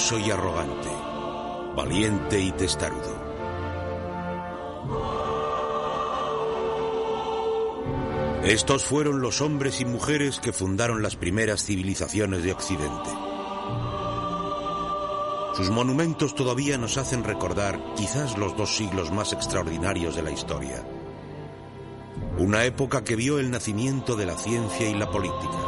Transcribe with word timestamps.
glorioso 0.00 0.18
y 0.18 0.30
arrogante, 0.30 0.88
valiente 1.76 2.40
y 2.40 2.52
testarudo. 2.52 3.30
Estos 8.44 8.84
fueron 8.84 9.20
los 9.20 9.40
hombres 9.42 9.80
y 9.80 9.84
mujeres 9.84 10.40
que 10.40 10.52
fundaron 10.52 11.02
las 11.02 11.16
primeras 11.16 11.64
civilizaciones 11.64 12.42
de 12.42 12.52
Occidente. 12.52 13.10
Sus 15.56 15.70
monumentos 15.70 16.34
todavía 16.34 16.78
nos 16.78 16.96
hacen 16.96 17.22
recordar 17.22 17.78
quizás 17.94 18.38
los 18.38 18.56
dos 18.56 18.74
siglos 18.74 19.12
más 19.12 19.32
extraordinarios 19.34 20.16
de 20.16 20.22
la 20.22 20.30
historia. 20.30 20.82
Una 22.38 22.64
época 22.64 23.04
que 23.04 23.16
vio 23.16 23.38
el 23.38 23.50
nacimiento 23.50 24.16
de 24.16 24.26
la 24.26 24.38
ciencia 24.38 24.88
y 24.88 24.94
la 24.94 25.10
política, 25.10 25.58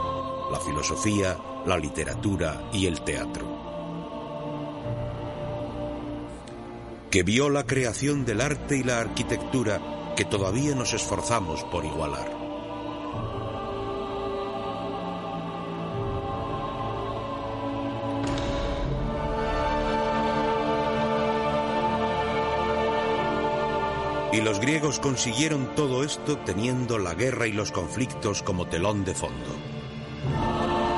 la 0.50 0.61
filosofía, 0.61 1.36
la 1.67 1.77
literatura 1.77 2.70
y 2.72 2.86
el 2.86 3.02
teatro. 3.02 3.52
Que 7.12 7.22
vio 7.24 7.50
la 7.50 7.66
creación 7.66 8.24
del 8.24 8.41
arte 8.41 8.78
y 8.78 8.82
la 8.82 8.98
arquitectura 8.98 10.14
que 10.16 10.24
todavía 10.24 10.74
nos 10.74 10.94
esforzamos 10.94 11.62
por 11.64 11.84
igualar. 11.84 12.34
Y 24.33 24.40
los 24.40 24.58
griegos 24.58 24.98
consiguieron 24.98 25.74
todo 25.74 26.05
esto 26.05 26.38
teniendo 26.38 26.96
la 26.98 27.12
guerra 27.12 27.46
y 27.46 27.52
los 27.52 27.72
conflictos 27.72 28.42
como 28.42 28.68
telón 28.68 29.05
de 29.05 29.14
fondo. 29.14 29.81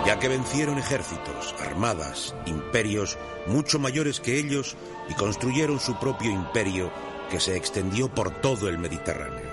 Ya 0.07 0.19
que 0.19 0.29
vencieron 0.29 0.79
ejércitos, 0.79 1.55
armadas, 1.61 2.35
imperios 2.47 3.17
mucho 3.47 3.79
mayores 3.79 4.21
que 4.21 4.39
ellos 4.39 4.77
y 5.09 5.15
construyeron 5.15 5.81
su 5.81 5.99
propio 5.99 6.31
imperio 6.31 6.91
que 7.31 7.41
se 7.41 7.57
extendió 7.57 8.09
por 8.09 8.31
todo 8.31 8.69
el 8.69 8.79
Mediterráneo. 8.79 9.51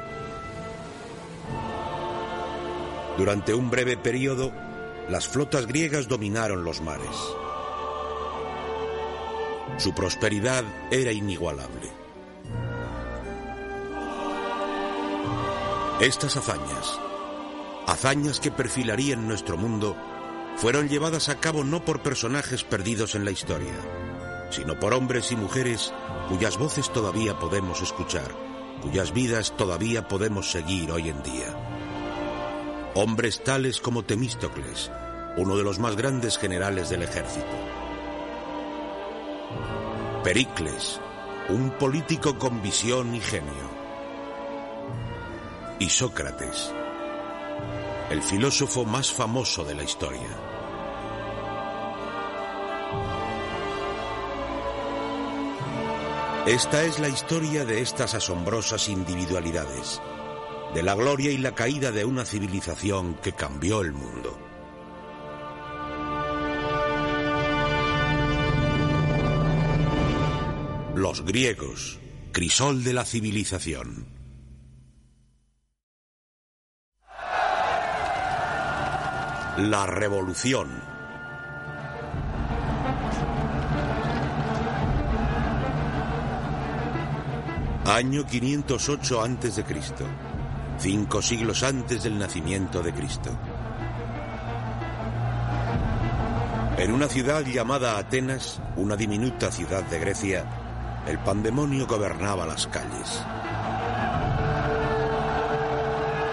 Durante 3.18 3.54
un 3.54 3.70
breve 3.70 3.98
periodo, 3.98 4.52
las 5.10 5.28
flotas 5.28 5.68
griegas 5.68 6.08
dominaron 6.08 6.64
los 6.64 6.82
mares. 6.82 7.16
Su 9.78 9.94
prosperidad 9.94 10.64
era 10.92 11.12
inigualable. 11.12 11.90
Estas 16.00 16.36
hazañas, 16.36 17.00
hazañas 17.88 18.40
que 18.40 18.52
perfilarían 18.52 19.28
nuestro 19.28 19.58
mundo, 19.58 19.96
fueron 20.58 20.90
llevadas 20.90 21.30
a 21.30 21.40
cabo 21.40 21.64
no 21.64 21.84
por 21.84 22.02
personajes 22.02 22.64
perdidos 22.64 23.16
en 23.16 23.26
la 23.26 23.32
historia, 23.32 23.74
sino 24.50 24.80
por 24.80 24.94
hombres 24.94 25.32
y 25.32 25.36
mujeres 25.36 25.94
cuyas 26.30 26.58
voces 26.58 26.92
todavía 26.92 27.40
podemos 27.40 27.82
escuchar, 27.82 28.32
cuyas 28.82 29.14
vidas 29.14 29.56
todavía 29.58 30.08
podemos 30.08 30.52
seguir 30.52 30.92
hoy 30.92 31.10
en 31.10 31.22
día. 31.24 31.56
Hombres 32.94 33.44
tales 33.44 33.80
como 33.80 34.04
Temístocles, 34.04 34.92
uno 35.38 35.58
de 35.58 35.64
los 35.64 35.80
más 35.80 35.96
grandes 35.96 36.38
generales 36.38 36.90
del 36.90 37.04
ejército. 37.04 37.46
Pericles, 40.24 41.00
un 41.50 41.72
político 41.72 42.38
con 42.38 42.62
visión 42.62 43.16
y 43.16 43.22
genio 43.22 43.82
y 45.82 45.90
Sócrates, 45.90 46.72
el 48.12 48.22
filósofo 48.22 48.84
más 48.84 49.10
famoso 49.10 49.64
de 49.64 49.74
la 49.74 49.84
historia. 49.84 50.28
Esta 56.46 56.84
es 56.84 57.00
la 57.00 57.08
historia 57.08 57.64
de 57.64 57.80
estas 57.80 58.14
asombrosas 58.14 58.90
individualidades, 58.90 60.02
de 60.74 60.84
la 60.84 60.94
gloria 60.96 61.32
y 61.32 61.38
la 61.38 61.56
caída 61.56 61.94
de 61.94 62.04
una 62.04 62.26
civilización 62.26 63.14
que 63.14 63.32
cambió 63.32 63.80
el 63.80 63.94
mundo. 63.94 64.38
Los 70.96 71.24
griegos, 71.24 71.98
crisol 72.34 72.84
de 72.84 72.92
la 72.92 73.06
civilización. 73.06 74.21
La 79.70 79.86
Revolución. 79.86 80.70
Año 87.86 88.26
508 88.26 89.22
a.C., 89.22 89.64
cinco 90.80 91.22
siglos 91.22 91.62
antes 91.62 92.02
del 92.02 92.18
nacimiento 92.18 92.82
de 92.82 92.92
Cristo. 92.92 93.30
En 96.78 96.92
una 96.92 97.08
ciudad 97.08 97.46
llamada 97.46 98.00
Atenas, 98.00 98.60
una 98.78 98.96
diminuta 98.96 99.52
ciudad 99.52 99.84
de 99.84 100.00
Grecia, 100.00 100.44
el 101.06 101.20
pandemonio 101.20 101.86
gobernaba 101.86 102.48
las 102.48 102.66
calles. 102.66 103.24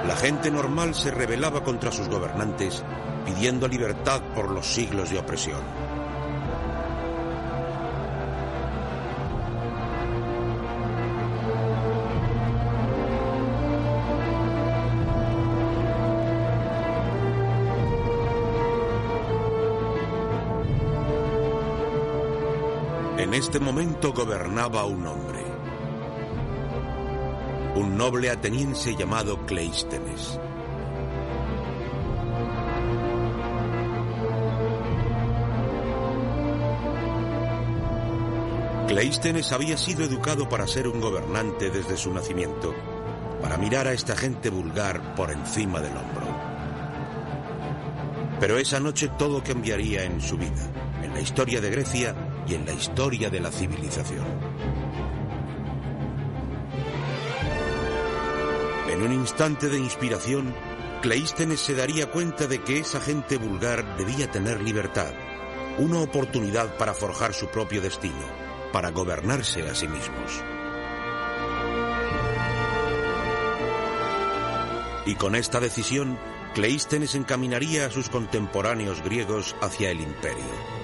La 0.07 0.17
gente 0.17 0.51
normal 0.51 0.95
se 0.95 1.11
rebelaba 1.11 1.63
contra 1.63 1.93
sus 1.93 2.09
gobernantes 2.09 2.83
pidiendo 3.29 3.69
libertad 3.69 4.23
por 4.35 4.51
los 4.51 4.67
siglos 4.67 5.11
de 5.11 5.19
opresión. 5.19 5.61
En 23.19 23.35
este 23.35 23.61
momento 23.61 24.15
gobernaba 24.15 24.87
un 24.87 25.07
hombre, 25.07 25.45
un 27.75 27.95
noble 27.99 28.31
ateniense 28.31 28.97
llamado 28.97 29.45
Cleístenes. 29.45 30.41
Cleístenes 38.99 39.53
había 39.53 39.79
sido 39.79 40.03
educado 40.03 40.49
para 40.49 40.67
ser 40.67 40.89
un 40.89 41.01
gobernante 41.01 41.71
desde 41.71 41.97
su 41.97 42.13
nacimiento, 42.13 42.75
para 43.41 43.57
mirar 43.57 43.87
a 43.87 43.93
esta 43.93 44.17
gente 44.17 44.51
vulgar 44.51 45.15
por 45.15 45.31
encima 45.31 45.81
del 45.81 45.97
hombro. 45.97 46.27
Pero 48.41 48.59
esa 48.59 48.81
noche 48.81 49.09
todo 49.17 49.41
cambiaría 49.45 50.03
en 50.03 50.21
su 50.21 50.37
vida, 50.37 50.69
en 51.05 51.15
la 51.15 51.21
historia 51.21 51.61
de 51.61 51.71
Grecia 51.71 52.13
y 52.49 52.55
en 52.55 52.67
la 52.67 52.73
historia 52.73 53.31
de 53.31 53.39
la 53.39 53.53
civilización. 53.53 54.27
En 58.91 59.01
un 59.01 59.13
instante 59.13 59.69
de 59.69 59.79
inspiración, 59.79 60.53
Cleístenes 61.03 61.61
se 61.61 61.77
daría 61.77 62.11
cuenta 62.11 62.49
de 62.49 62.63
que 62.63 62.81
esa 62.81 63.01
gente 63.01 63.37
vulgar 63.37 63.97
debía 63.97 64.29
tener 64.29 64.61
libertad, 64.61 65.13
una 65.79 66.01
oportunidad 66.01 66.77
para 66.77 66.95
forjar 66.95 67.33
su 67.33 67.47
propio 67.47 67.81
destino 67.81 68.48
para 68.73 68.91
gobernarse 68.91 69.69
a 69.69 69.75
sí 69.75 69.89
mismos. 69.89 70.43
Y 75.07 75.15
con 75.15 75.35
esta 75.35 75.59
decisión, 75.59 76.19
Cleístenes 76.55 77.15
encaminaría 77.15 77.87
a 77.87 77.91
sus 77.91 78.09
contemporáneos 78.09 79.03
griegos 79.03 79.57
hacia 79.61 79.91
el 79.91 80.01
imperio. 80.01 80.78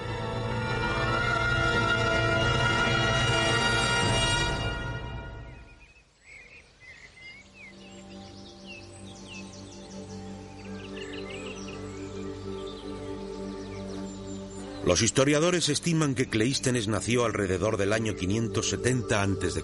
Los 14.95 15.01
historiadores 15.01 15.67
estiman 15.67 16.15
que 16.15 16.29
Cleístenes 16.29 16.87
nació 16.87 17.25
alrededor 17.25 17.75
del 17.75 17.91
año 17.91 18.15
570 18.15 19.21
a.C. 19.21 19.61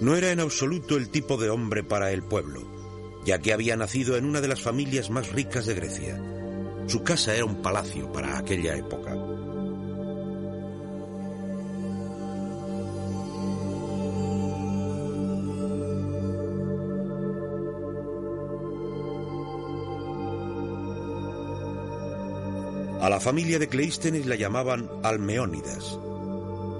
No 0.00 0.16
era 0.16 0.32
en 0.32 0.40
absoluto 0.40 0.96
el 0.96 1.10
tipo 1.10 1.36
de 1.36 1.50
hombre 1.50 1.84
para 1.84 2.10
el 2.10 2.22
pueblo, 2.22 2.62
ya 3.26 3.38
que 3.38 3.52
había 3.52 3.76
nacido 3.76 4.16
en 4.16 4.24
una 4.24 4.40
de 4.40 4.48
las 4.48 4.62
familias 4.62 5.10
más 5.10 5.30
ricas 5.30 5.66
de 5.66 5.74
Grecia. 5.74 6.18
Su 6.86 7.02
casa 7.02 7.34
era 7.34 7.44
un 7.44 7.60
palacio 7.60 8.10
para 8.10 8.38
aquella 8.38 8.74
época. 8.74 9.27
A 23.08 23.10
la 23.10 23.20
familia 23.20 23.58
de 23.58 23.70
Cleístenes 23.70 24.26
la 24.26 24.36
llamaban 24.36 24.86
Almeónidas. 25.02 25.98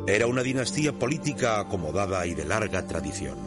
Era 0.06 0.26
una 0.26 0.42
dinastía 0.42 0.92
política 0.92 1.58
acomodada 1.58 2.26
y 2.26 2.34
de 2.34 2.44
larga 2.44 2.86
tradición. 2.86 3.38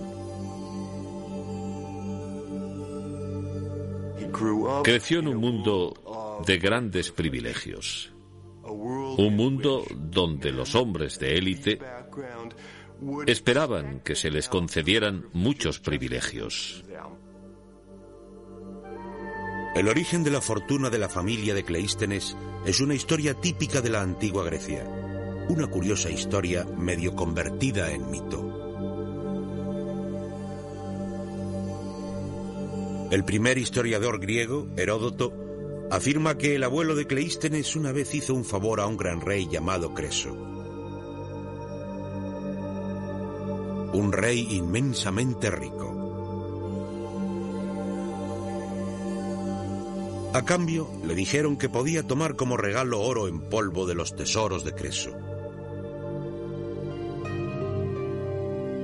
Creció 4.83 5.19
en 5.19 5.27
un 5.27 5.37
mundo 5.37 6.41
de 6.47 6.57
grandes 6.57 7.11
privilegios. 7.11 8.11
Un 8.63 9.35
mundo 9.35 9.85
donde 9.95 10.51
los 10.51 10.73
hombres 10.73 11.19
de 11.19 11.37
élite 11.37 11.79
esperaban 13.27 13.99
que 13.99 14.15
se 14.15 14.31
les 14.31 14.49
concedieran 14.49 15.27
muchos 15.33 15.79
privilegios. 15.79 16.83
El 19.73 19.87
origen 19.87 20.23
de 20.25 20.31
la 20.31 20.41
fortuna 20.41 20.89
de 20.89 20.97
la 20.97 21.07
familia 21.07 21.53
de 21.53 21.63
Cleístenes 21.63 22.35
es 22.65 22.81
una 22.81 22.93
historia 22.93 23.33
típica 23.33 23.79
de 23.79 23.89
la 23.89 24.01
antigua 24.01 24.43
Grecia, 24.43 24.85
una 25.47 25.67
curiosa 25.67 26.09
historia 26.09 26.65
medio 26.77 27.15
convertida 27.15 27.89
en 27.89 28.11
mito. 28.11 28.51
El 33.11 33.23
primer 33.23 33.57
historiador 33.57 34.19
griego, 34.19 34.67
Heródoto, 34.75 35.87
afirma 35.89 36.37
que 36.37 36.55
el 36.55 36.65
abuelo 36.65 36.93
de 36.93 37.07
Cleístenes 37.07 37.77
una 37.77 37.93
vez 37.93 38.13
hizo 38.13 38.33
un 38.33 38.43
favor 38.43 38.81
a 38.81 38.87
un 38.87 38.97
gran 38.97 39.21
rey 39.21 39.47
llamado 39.49 39.93
Creso. 39.93 40.33
Un 43.93 44.11
rey 44.11 44.47
inmensamente 44.51 45.49
rico. 45.49 45.90
A 50.33 50.45
cambio, 50.45 50.89
le 51.05 51.13
dijeron 51.13 51.57
que 51.57 51.67
podía 51.67 52.03
tomar 52.03 52.37
como 52.37 52.55
regalo 52.55 53.01
oro 53.01 53.27
en 53.27 53.41
polvo 53.41 53.85
de 53.85 53.95
los 53.95 54.15
tesoros 54.15 54.63
de 54.63 54.73
Creso. 54.73 55.11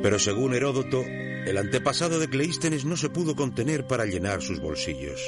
Pero 0.03 0.19
según 0.19 0.53
Heródoto, 0.53 1.01
el 1.01 1.57
antepasado 1.57 2.19
de 2.19 2.29
Cleístenes 2.29 2.83
no 2.83 2.97
se 2.97 3.09
pudo 3.09 3.37
contener 3.37 3.87
para 3.87 4.05
llenar 4.05 4.41
sus 4.41 4.59
bolsillos. 4.59 5.25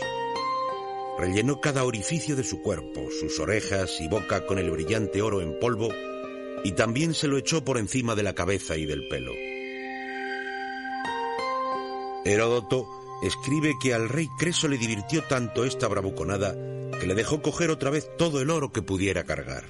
Rellenó 1.18 1.62
cada 1.62 1.86
orificio 1.86 2.36
de 2.36 2.44
su 2.44 2.62
cuerpo, 2.62 3.07
sus 3.18 3.39
orejas 3.39 4.01
y 4.01 4.10
boca 4.10 4.45
con 4.45 4.60
el 4.60 4.69
brillante 4.71 5.21
oro 5.21 5.39
en 5.39 5.57
polvo 5.57 5.88
y 6.66 6.74
también 6.74 7.13
se 7.13 7.30
lo 7.30 7.38
echó 7.38 7.63
por 7.63 7.77
encima 7.77 8.16
de 8.16 8.24
la 8.24 8.36
cabeza 8.36 8.75
y 8.75 8.86
del 8.86 9.07
pelo. 9.07 9.31
Heródoto 12.25 12.99
escribe 13.21 13.74
que 13.80 13.94
al 13.94 14.10
rey 14.10 14.30
Creso 14.38 14.68
le 14.68 14.77
divirtió 14.77 15.24
tanto 15.24 15.66
esta 15.66 15.88
bravuconada 15.88 16.54
que 17.00 17.07
le 17.07 17.16
dejó 17.16 17.42
coger 17.42 17.69
otra 17.69 17.89
vez 17.89 18.10
todo 18.18 18.42
el 18.42 18.50
oro 18.50 18.71
que 18.71 18.81
pudiera 18.81 19.24
cargar. 19.24 19.66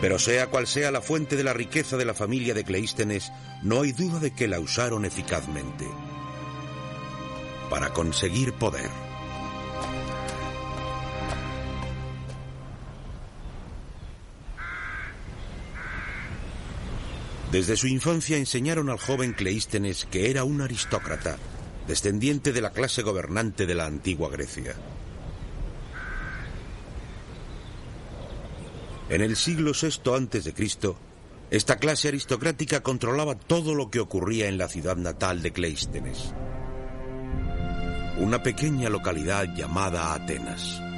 Pero 0.00 0.18
sea 0.18 0.46
cual 0.46 0.66
sea 0.66 0.90
la 0.90 1.02
fuente 1.02 1.36
de 1.36 1.44
la 1.44 1.52
riqueza 1.52 1.96
de 1.96 2.06
la 2.06 2.14
familia 2.14 2.54
de 2.54 2.64
Cleístenes, 2.64 3.32
no 3.62 3.82
hay 3.82 3.92
duda 3.92 4.18
de 4.18 4.32
que 4.32 4.48
la 4.48 4.58
usaron 4.58 5.04
eficazmente 5.04 5.86
para 7.68 7.90
conseguir 7.90 8.52
poder. 8.54 9.09
Desde 17.52 17.76
su 17.76 17.88
infancia 17.88 18.36
enseñaron 18.36 18.90
al 18.90 18.98
joven 18.98 19.32
Cleístenes 19.32 20.04
que 20.04 20.30
era 20.30 20.44
un 20.44 20.60
aristócrata, 20.60 21.36
descendiente 21.88 22.52
de 22.52 22.60
la 22.60 22.70
clase 22.70 23.02
gobernante 23.02 23.66
de 23.66 23.74
la 23.74 23.86
antigua 23.86 24.30
Grecia. 24.30 24.76
En 29.08 29.22
el 29.22 29.34
siglo 29.34 29.72
VI 29.72 29.88
a.C., 30.38 30.94
esta 31.50 31.78
clase 31.78 32.06
aristocrática 32.06 32.80
controlaba 32.80 33.34
todo 33.34 33.74
lo 33.74 33.90
que 33.90 33.98
ocurría 33.98 34.46
en 34.46 34.56
la 34.56 34.68
ciudad 34.68 34.96
natal 34.96 35.42
de 35.42 35.52
Cleístenes, 35.52 36.32
una 38.18 38.40
pequeña 38.44 38.88
localidad 38.88 39.52
llamada 39.56 40.14
Atenas. 40.14 40.89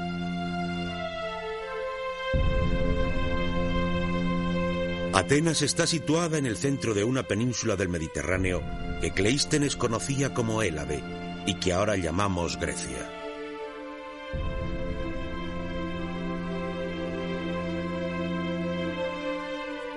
Atenas 5.15 5.61
está 5.61 5.87
situada 5.87 6.39
en 6.39 6.47
el 6.47 6.57
centro 6.57 6.95
de 6.95 7.05
una 7.05 7.25
península 7.25 7.77
del 7.77 7.91
Mediterráneo 7.91 8.63
que 9.03 9.11
Cleístenes 9.11 9.77
conocía 9.77 10.33
como 10.33 10.63
Élade 10.63 11.03
y 11.47 11.55
que 11.55 11.75
ahora 11.75 11.97
llamamos 11.97 12.59
Grecia. 12.59 13.11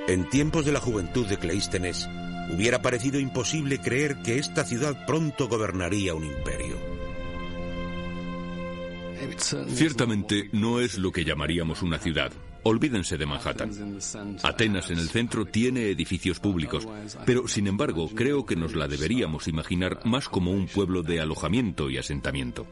En 0.09 0.29
tiempos 0.29 0.65
de 0.65 0.73
la 0.73 0.81
juventud 0.81 1.25
de 1.27 1.37
Cleístenes, 1.37 2.09
hubiera 2.51 2.81
parecido 2.81 3.17
imposible 3.17 3.79
creer 3.79 4.17
que 4.17 4.37
esta 4.37 4.65
ciudad 4.65 5.05
pronto 5.05 5.47
gobernaría 5.47 6.13
un 6.13 6.25
imperio. 6.25 6.75
Ciertamente 9.69 10.49
no 10.51 10.81
es 10.81 10.97
lo 10.97 11.13
que 11.13 11.23
llamaríamos 11.23 11.81
una 11.81 11.99
ciudad. 11.99 12.33
Olvídense 12.67 13.15
de 13.15 13.27
Manhattan. 13.27 13.99
Atenas 14.41 14.89
en 14.89 14.97
el 14.97 15.07
centro 15.09 15.45
tiene 15.45 15.91
edificios 15.91 16.39
públicos, 16.39 16.87
pero 17.23 17.47
sin 17.47 17.67
embargo 17.67 18.09
creo 18.09 18.43
que 18.47 18.55
nos 18.55 18.73
la 18.73 18.87
deberíamos 18.87 19.47
imaginar 19.47 19.99
más 20.03 20.27
como 20.27 20.49
un 20.49 20.65
pueblo 20.65 21.03
de 21.03 21.21
alojamiento 21.21 21.91
y 21.91 21.99
asentamiento. 21.99 22.65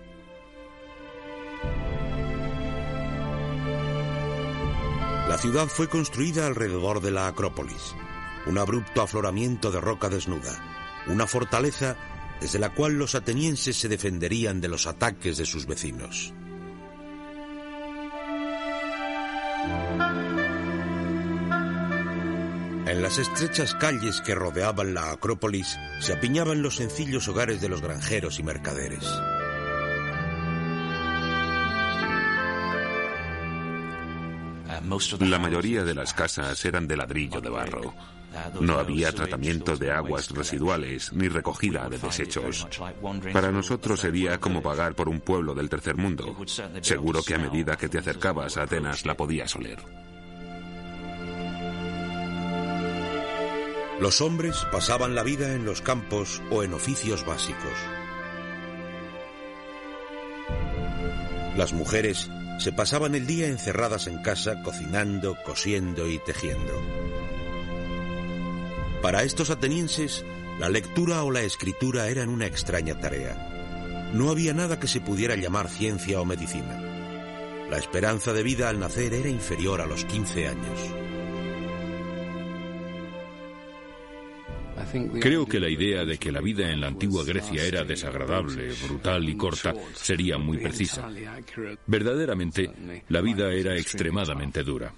La 5.30 5.38
ciudad 5.38 5.68
fue 5.68 5.88
construida 5.88 6.48
alrededor 6.48 7.00
de 7.00 7.12
la 7.12 7.28
Acrópolis, 7.28 7.94
un 8.48 8.58
abrupto 8.58 9.04
afloramiento 9.04 9.70
de 9.70 9.80
roca 9.80 10.10
desnuda, 10.10 11.04
una 11.06 11.28
fortaleza 11.28 11.98
desde 12.42 12.58
la 12.58 12.74
cual 12.74 12.94
los 12.94 13.14
atenienses 13.14 13.78
se 13.78 13.90
defenderían 13.90 14.60
de 14.60 14.70
los 14.70 14.88
ataques 14.88 15.38
de 15.38 15.46
sus 15.46 15.68
vecinos. 15.68 16.34
En 22.94 23.02
las 23.02 23.18
estrechas 23.18 23.74
calles 23.74 24.22
que 24.22 24.36
rodeaban 24.36 24.94
la 24.94 25.10
Acrópolis 25.10 25.80
se 26.00 26.14
apiñaban 26.14 26.62
los 26.62 26.76
sencillos 26.76 27.28
hogares 27.28 27.60
de 27.60 27.68
los 27.68 27.82
granjeros 27.82 28.38
y 28.38 28.44
mercaderes. 28.44 29.04
La 35.22 35.40
mayoría 35.40 35.84
de 35.84 35.96
las 35.96 36.14
casas 36.14 36.64
eran 36.66 36.88
de 36.88 36.96
ladrillo 36.96 37.42
de 37.42 37.50
barro. 37.50 37.96
No 38.62 38.78
había 38.78 39.12
tratamiento 39.12 39.76
de 39.76 39.92
aguas 39.92 40.30
residuales 40.30 41.12
ni 41.14 41.30
recogida 41.30 41.90
de 41.90 41.98
desechos. 41.98 42.68
Para 43.34 43.52
nosotros 43.52 44.02
sería 44.02 44.40
como 44.40 44.62
pagar 44.62 44.94
por 44.94 45.10
un 45.10 45.20
pueblo 45.20 45.56
del 45.56 45.68
tercer 45.68 45.98
mundo. 45.98 46.38
Seguro 46.82 47.24
que 47.24 47.34
a 47.34 47.40
medida 47.40 47.76
que 47.76 47.90
te 47.90 47.98
acercabas 47.98 48.58
a 48.58 48.64
Atenas 48.64 49.04
la 49.08 49.18
podías 49.18 49.56
oler. 49.56 50.03
Los 54.00 54.22
hombres 54.22 54.66
pasaban 54.72 55.16
la 55.16 55.24
vida 55.24 55.54
en 55.54 55.66
los 55.66 55.82
campos 55.82 56.42
o 56.50 56.64
en 56.64 56.74
oficios 56.74 57.26
básicos. 57.26 57.74
Las 61.56 61.74
mujeres 61.74 62.30
se 62.58 62.72
pasaban 62.72 63.14
el 63.14 63.28
día 63.28 63.48
encerradas 63.48 64.08
en 64.08 64.22
casa 64.22 64.64
cocinando, 64.64 65.38
cosiendo 65.46 66.08
y 66.10 66.18
tejiendo. 66.20 66.74
Para 69.04 69.24
estos 69.24 69.52
atenienses, 69.52 70.26
la 70.60 70.70
lectura 70.70 71.24
o 71.24 71.32
la 71.32 71.42
escritura 71.42 72.08
eran 72.08 72.30
una 72.30 72.48
extraña 72.48 73.00
tarea. 73.00 74.12
No 74.14 74.30
había 74.30 74.54
nada 74.54 74.80
que 74.80 74.88
se 74.88 75.02
pudiera 75.02 75.36
llamar 75.36 75.70
ciencia 75.70 76.20
o 76.20 76.26
medicina. 76.26 76.82
La 77.70 77.78
esperanza 77.78 78.34
de 78.34 78.44
vida 78.44 78.70
al 78.70 78.80
nacer 78.80 79.14
era 79.14 79.30
inferior 79.30 79.82
a 79.82 79.86
los 79.86 80.06
15 80.06 80.48
años. 80.48 81.03
Creo 85.20 85.46
que 85.46 85.60
la 85.60 85.70
idea 85.70 86.06
de 86.06 86.18
que 86.18 86.32
la 86.32 86.42
vida 86.42 86.70
en 86.70 86.82
la 86.82 86.88
antigua 86.88 87.24
Grecia 87.24 87.64
era 87.64 87.84
desagradable, 87.84 88.72
brutal 88.88 89.28
y 89.28 89.36
corta 89.36 89.74
sería 89.94 90.38
muy 90.38 90.58
precisa. 90.58 91.10
Verdaderamente, 91.88 92.72
la 93.10 93.22
vida 93.22 93.52
era 93.52 93.76
extremadamente 93.76 94.64
dura. 94.64 94.94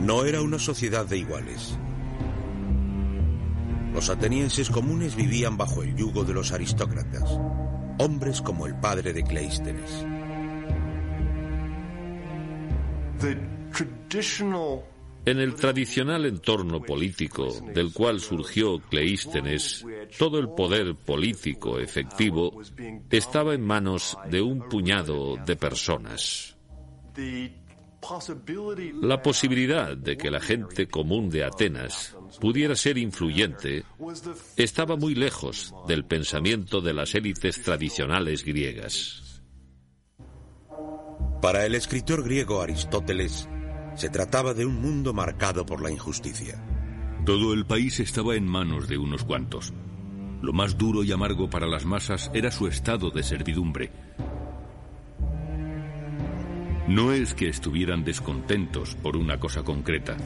No 0.00 0.24
era 0.24 0.40
una 0.40 0.58
sociedad 0.58 1.04
de 1.04 1.18
iguales. 1.18 1.76
Los 3.92 4.08
atenienses 4.10 4.70
comunes 4.70 5.16
vivían 5.16 5.56
bajo 5.56 5.82
el 5.82 5.96
yugo 5.96 6.22
de 6.22 6.34
los 6.34 6.52
aristócratas, 6.52 7.28
hombres 7.98 8.40
como 8.40 8.66
el 8.66 8.78
padre 8.78 9.12
de 9.12 9.24
Cleístenes. 9.24 10.06
En 15.26 15.40
el 15.40 15.54
tradicional 15.56 16.24
entorno 16.24 16.80
político 16.80 17.48
del 17.74 17.92
cual 17.92 18.20
surgió 18.20 18.78
Cleístenes, 18.78 19.84
todo 20.18 20.38
el 20.38 20.48
poder 20.50 20.94
político 20.94 21.80
efectivo 21.80 22.62
estaba 23.10 23.54
en 23.54 23.62
manos 23.62 24.16
de 24.30 24.40
un 24.40 24.68
puñado 24.68 25.36
de 25.44 25.56
personas. 25.56 26.56
La 29.02 29.20
posibilidad 29.20 29.96
de 29.96 30.16
que 30.16 30.30
la 30.30 30.40
gente 30.40 30.86
común 30.86 31.28
de 31.28 31.42
Atenas 31.42 32.16
pudiera 32.40 32.76
ser 32.76 32.98
influyente 32.98 33.84
estaba 34.56 34.94
muy 34.94 35.16
lejos 35.16 35.74
del 35.88 36.04
pensamiento 36.04 36.80
de 36.80 36.94
las 36.94 37.16
élites 37.16 37.62
tradicionales 37.62 38.44
griegas. 38.44 39.25
Para 41.40 41.66
el 41.66 41.74
escritor 41.74 42.24
griego 42.24 42.62
Aristóteles, 42.62 43.48
se 43.94 44.08
trataba 44.08 44.54
de 44.54 44.66
un 44.66 44.80
mundo 44.80 45.12
marcado 45.12 45.66
por 45.66 45.82
la 45.82 45.90
injusticia. 45.90 46.62
Todo 47.24 47.52
el 47.52 47.66
país 47.66 48.00
estaba 48.00 48.36
en 48.36 48.46
manos 48.46 48.88
de 48.88 48.98
unos 48.98 49.24
cuantos. 49.24 49.72
Lo 50.42 50.52
más 50.52 50.78
duro 50.78 51.02
y 51.02 51.12
amargo 51.12 51.50
para 51.50 51.66
las 51.66 51.84
masas 51.84 52.30
era 52.34 52.50
su 52.50 52.66
estado 52.66 53.10
de 53.10 53.22
servidumbre. 53.22 53.90
No 56.88 57.12
es 57.12 57.34
que 57.34 57.48
estuvieran 57.48 58.04
descontentos 58.04 58.94
por 58.94 59.16
una 59.16 59.40
cosa 59.40 59.62
concreta, 59.62 60.16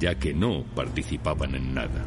ya 0.00 0.18
que 0.18 0.32
no 0.32 0.64
participaban 0.74 1.54
en 1.54 1.74
nada. 1.74 2.06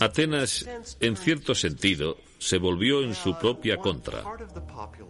Atenas, 0.00 0.68
en 1.00 1.16
cierto 1.16 1.54
sentido, 1.54 2.16
se 2.42 2.58
volvió 2.58 3.02
en 3.04 3.14
su 3.14 3.38
propia 3.38 3.76
contra. 3.76 4.24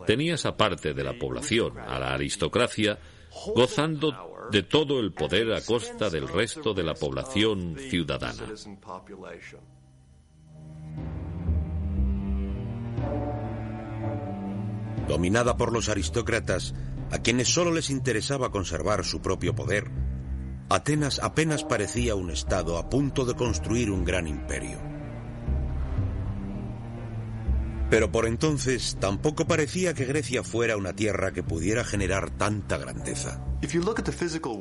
Tenía 0.07 0.35
esa 0.35 0.55
parte 0.55 0.93
de 0.93 1.03
la 1.03 1.19
población, 1.19 1.79
a 1.79 1.99
la 1.99 2.13
aristocracia, 2.13 2.99
gozando 3.55 4.13
de 4.51 4.63
todo 4.63 5.01
el 5.01 5.15
poder 5.15 5.55
a 5.55 5.65
costa 5.65 6.11
del 6.11 6.29
resto 6.29 6.75
de 6.75 6.83
la 6.83 6.93
población 6.93 7.77
ciudadana. 7.79 8.45
Dominada 15.09 15.57
por 15.57 15.73
los 15.73 15.89
aristócratas, 15.89 16.75
a 17.11 17.23
quienes 17.23 17.49
solo 17.49 17.73
les 17.73 17.89
interesaba 17.89 18.51
conservar 18.51 19.07
su 19.07 19.23
propio 19.23 19.55
poder, 19.55 19.91
Atenas 20.69 21.19
apenas 21.19 21.65
parecía 21.65 22.15
un 22.15 22.31
estado 22.31 22.77
a 22.77 22.91
punto 22.91 23.25
de 23.25 23.35
construir 23.35 23.91
un 23.91 24.05
gran 24.05 24.27
imperio. 24.27 24.92
Pero 27.93 28.11
por 28.11 28.25
entonces 28.25 28.97
tampoco 28.99 29.47
parecía 29.47 29.93
que 29.93 30.07
Grecia 30.07 30.43
fuera 30.43 30.79
una 30.79 30.95
tierra 30.95 31.35
que 31.35 31.43
pudiera 31.43 31.85
generar 31.85 32.31
tanta 32.31 32.79
grandeza. 32.79 33.45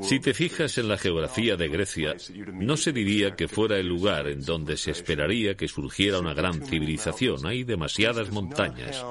Si 0.02 0.20
te 0.20 0.34
fijas 0.34 0.78
en 0.78 0.90
la 0.90 0.98
geografía 0.98 1.56
de 1.56 1.70
Grecia, 1.70 2.14
no 2.54 2.76
se 2.76 2.92
diría 2.92 3.38
que 3.38 3.48
fuera 3.48 3.78
el 3.78 3.88
lugar 3.88 4.28
en 4.28 4.42
donde 4.42 4.76
se 4.76 4.92
esperaría 4.92 5.56
que 5.56 5.70
surgiera 5.70 6.20
una 6.20 6.34
gran 6.34 6.62
civilización. 6.62 7.46
Hay 7.46 7.64
demasiadas 7.64 8.30
montañas. 8.32 9.02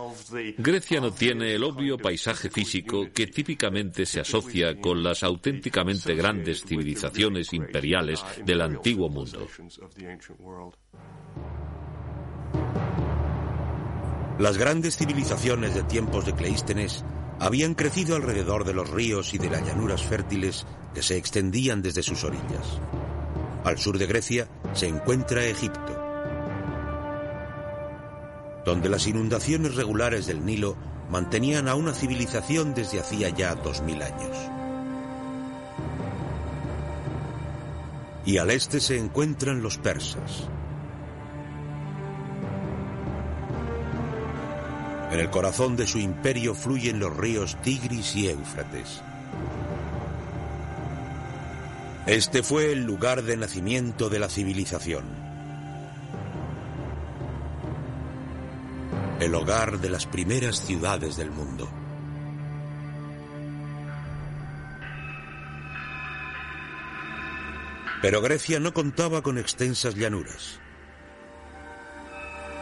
Grecia 0.58 1.00
no 1.00 1.12
tiene 1.12 1.54
el 1.54 1.64
obvio 1.64 1.96
paisaje 1.96 2.50
físico 2.50 3.08
que 3.14 3.26
típicamente 3.26 4.04
se 4.04 4.20
asocia 4.20 4.78
con 4.78 5.02
las 5.02 5.22
auténticamente 5.22 6.14
grandes 6.14 6.62
civilizaciones 6.62 7.54
imperiales 7.54 8.22
del 8.44 8.60
antiguo 8.60 9.08
mundo. 9.08 9.48
Las 14.40 14.56
grandes 14.56 14.96
civilizaciones 14.96 15.74
de 15.74 15.82
tiempos 15.82 16.24
de 16.24 16.32
Cleístenes 16.32 17.04
habían 17.40 17.74
crecido 17.74 18.16
alrededor 18.16 18.64
de 18.64 18.72
los 18.72 18.88
ríos 18.88 19.34
y 19.34 19.38
de 19.38 19.50
las 19.50 19.66
llanuras 19.66 20.02
fértiles 20.02 20.64
que 20.94 21.02
se 21.02 21.18
extendían 21.18 21.82
desde 21.82 22.02
sus 22.02 22.24
orillas. 22.24 22.80
Al 23.64 23.76
sur 23.76 23.98
de 23.98 24.06
Grecia 24.06 24.48
se 24.72 24.88
encuentra 24.88 25.44
Egipto, 25.44 25.94
donde 28.64 28.88
las 28.88 29.06
inundaciones 29.06 29.74
regulares 29.74 30.26
del 30.26 30.42
Nilo 30.42 30.74
mantenían 31.10 31.68
a 31.68 31.74
una 31.74 31.92
civilización 31.92 32.72
desde 32.72 32.98
hacía 32.98 33.28
ya 33.28 33.54
dos 33.56 33.82
mil 33.82 34.00
años. 34.00 34.38
Y 38.24 38.38
al 38.38 38.50
este 38.50 38.80
se 38.80 38.96
encuentran 38.96 39.60
los 39.60 39.76
persas, 39.76 40.48
En 45.10 45.18
el 45.18 45.28
corazón 45.28 45.76
de 45.76 45.88
su 45.88 45.98
imperio 45.98 46.54
fluyen 46.54 47.00
los 47.00 47.16
ríos 47.16 47.56
Tigris 47.62 48.14
y 48.14 48.28
Éufrates. 48.28 49.02
Este 52.06 52.42
fue 52.44 52.72
el 52.72 52.84
lugar 52.84 53.22
de 53.22 53.36
nacimiento 53.36 54.08
de 54.08 54.20
la 54.20 54.28
civilización. 54.28 55.04
El 59.18 59.34
hogar 59.34 59.80
de 59.80 59.90
las 59.90 60.06
primeras 60.06 60.64
ciudades 60.64 61.16
del 61.16 61.30
mundo. 61.30 61.68
Pero 68.00 68.22
Grecia 68.22 68.60
no 68.60 68.72
contaba 68.72 69.22
con 69.22 69.38
extensas 69.38 69.94
llanuras. 69.94 70.60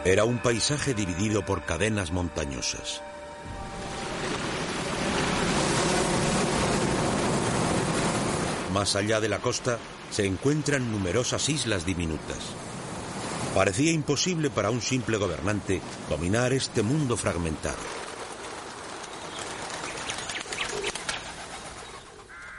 Era 0.05 0.23
un 0.23 0.39
paisaje 0.39 0.93
dividido 0.93 1.45
por 1.45 1.65
cadenas 1.65 2.11
montañosas. 2.11 3.01
Más 8.73 8.95
allá 8.95 9.19
de 9.19 9.27
la 9.27 9.39
costa 9.39 9.77
se 10.09 10.25
encuentran 10.25 10.89
numerosas 10.89 11.49
islas 11.49 11.85
diminutas. 11.85 12.37
Parecía 13.53 13.91
imposible 13.91 14.49
para 14.49 14.69
un 14.69 14.81
simple 14.81 15.17
gobernante 15.17 15.81
dominar 16.09 16.53
este 16.53 16.81
mundo 16.81 17.17
fragmentado. 17.17 17.77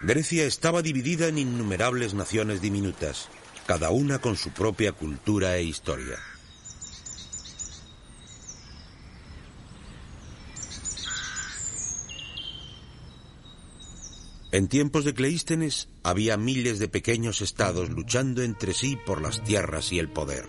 Grecia 0.02 0.44
estaba 0.44 0.82
dividida 0.82 1.28
en 1.28 1.38
innumerables 1.38 2.12
naciones 2.12 2.60
diminutas, 2.60 3.28
cada 3.66 3.90
una 3.90 4.18
con 4.18 4.36
su 4.36 4.50
propia 4.50 4.92
cultura 4.92 5.56
e 5.56 5.62
historia. 5.62 6.18
En 14.52 14.66
tiempos 14.66 15.04
de 15.04 15.14
Cleístenes 15.14 15.88
había 16.02 16.36
miles 16.36 16.80
de 16.80 16.88
pequeños 16.88 17.40
estados 17.40 17.88
luchando 17.90 18.42
entre 18.42 18.74
sí 18.74 18.96
por 19.06 19.22
las 19.22 19.44
tierras 19.44 19.92
y 19.92 20.00
el 20.00 20.08
poder. 20.08 20.48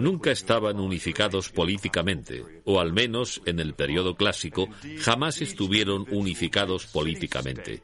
Nunca 0.00 0.30
estaban 0.30 0.78
unificados 0.78 1.48
políticamente, 1.48 2.44
o 2.64 2.78
al 2.78 2.92
menos 2.92 3.40
en 3.46 3.58
el 3.58 3.74
periodo 3.74 4.14
clásico 4.14 4.68
jamás 5.00 5.40
estuvieron 5.40 6.06
unificados 6.10 6.86
políticamente. 6.86 7.82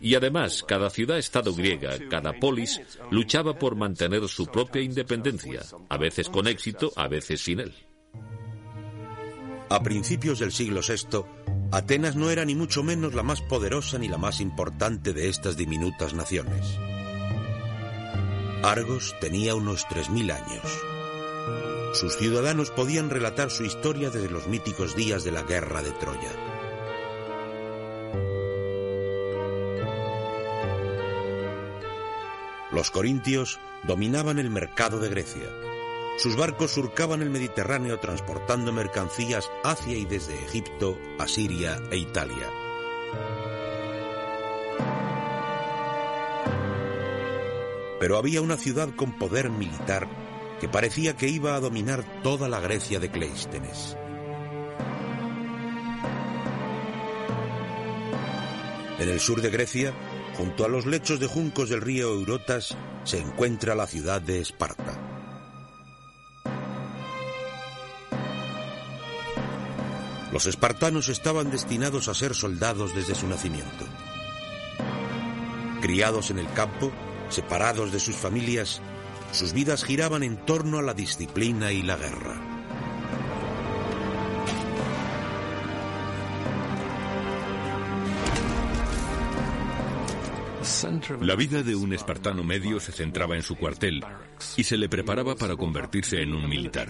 Y 0.00 0.14
además, 0.14 0.64
cada 0.66 0.90
ciudad-estado 0.90 1.54
griega, 1.54 1.96
cada 2.10 2.32
polis, 2.32 2.82
luchaba 3.10 3.58
por 3.58 3.76
mantener 3.76 4.28
su 4.28 4.46
propia 4.46 4.82
independencia, 4.82 5.62
a 5.88 5.96
veces 5.96 6.28
con 6.28 6.48
éxito, 6.48 6.92
a 6.96 7.08
veces 7.08 7.40
sin 7.40 7.60
él. 7.60 7.72
A 9.70 9.82
principios 9.82 10.40
del 10.40 10.52
siglo 10.52 10.80
VI, 10.86 11.24
Atenas 11.72 12.16
no 12.16 12.28
era 12.28 12.44
ni 12.44 12.54
mucho 12.54 12.82
menos 12.82 13.14
la 13.14 13.22
más 13.22 13.40
poderosa 13.40 13.96
ni 13.96 14.06
la 14.06 14.18
más 14.18 14.42
importante 14.42 15.14
de 15.14 15.30
estas 15.30 15.56
diminutas 15.56 16.12
naciones. 16.12 16.78
Argos 18.62 19.14
tenía 19.22 19.54
unos 19.54 19.86
3.000 19.86 20.32
años. 20.32 20.62
Sus 21.94 22.18
ciudadanos 22.18 22.70
podían 22.70 23.08
relatar 23.08 23.50
su 23.50 23.64
historia 23.64 24.10
desde 24.10 24.28
los 24.28 24.48
míticos 24.48 24.94
días 24.94 25.24
de 25.24 25.32
la 25.32 25.44
guerra 25.44 25.80
de 25.82 25.92
Troya. 25.92 26.30
Los 32.70 32.90
corintios 32.90 33.60
dominaban 33.84 34.38
el 34.38 34.50
mercado 34.50 35.00
de 35.00 35.08
Grecia 35.08 35.61
sus 36.18 36.36
barcos 36.36 36.70
surcaban 36.70 37.22
el 37.22 37.30
Mediterráneo 37.30 37.98
transportando 37.98 38.72
mercancías 38.72 39.50
hacia 39.64 39.96
y 39.96 40.04
desde 40.04 40.34
Egipto, 40.44 40.98
Asiria 41.18 41.80
e 41.90 41.96
Italia. 41.96 42.48
Pero 47.98 48.18
había 48.18 48.42
una 48.42 48.56
ciudad 48.56 48.90
con 48.94 49.18
poder 49.18 49.50
militar 49.50 50.08
que 50.60 50.68
parecía 50.68 51.16
que 51.16 51.28
iba 51.28 51.54
a 51.54 51.60
dominar 51.60 52.22
toda 52.22 52.48
la 52.48 52.60
Grecia 52.60 53.00
de 53.00 53.10
Cleístenes. 53.10 53.96
En 58.98 59.08
el 59.08 59.18
sur 59.18 59.40
de 59.40 59.50
Grecia, 59.50 59.92
junto 60.36 60.64
a 60.64 60.68
los 60.68 60.86
lechos 60.86 61.18
de 61.18 61.26
juncos 61.26 61.68
del 61.68 61.80
río 61.80 62.12
Eurotas, 62.12 62.76
se 63.02 63.18
encuentra 63.18 63.74
la 63.74 63.88
ciudad 63.88 64.22
de 64.22 64.40
Esparta. 64.40 65.11
Los 70.32 70.46
espartanos 70.46 71.08
estaban 71.10 71.50
destinados 71.50 72.08
a 72.08 72.14
ser 72.14 72.34
soldados 72.34 72.94
desde 72.94 73.14
su 73.14 73.28
nacimiento. 73.28 73.86
Criados 75.82 76.30
en 76.30 76.38
el 76.38 76.50
campo, 76.52 76.90
separados 77.28 77.92
de 77.92 78.00
sus 78.00 78.16
familias, 78.16 78.80
sus 79.32 79.52
vidas 79.52 79.84
giraban 79.84 80.22
en 80.22 80.36
torno 80.38 80.78
a 80.78 80.82
la 80.82 80.94
disciplina 80.94 81.72
y 81.72 81.82
la 81.82 81.96
guerra. 81.96 82.40
La 91.20 91.36
vida 91.36 91.62
de 91.62 91.76
un 91.76 91.92
espartano 91.92 92.42
medio 92.42 92.80
se 92.80 92.92
centraba 92.92 93.36
en 93.36 93.42
su 93.42 93.56
cuartel 93.56 94.04
y 94.56 94.64
se 94.64 94.76
le 94.76 94.88
preparaba 94.88 95.36
para 95.36 95.56
convertirse 95.56 96.22
en 96.22 96.34
un 96.34 96.48
militar. 96.48 96.88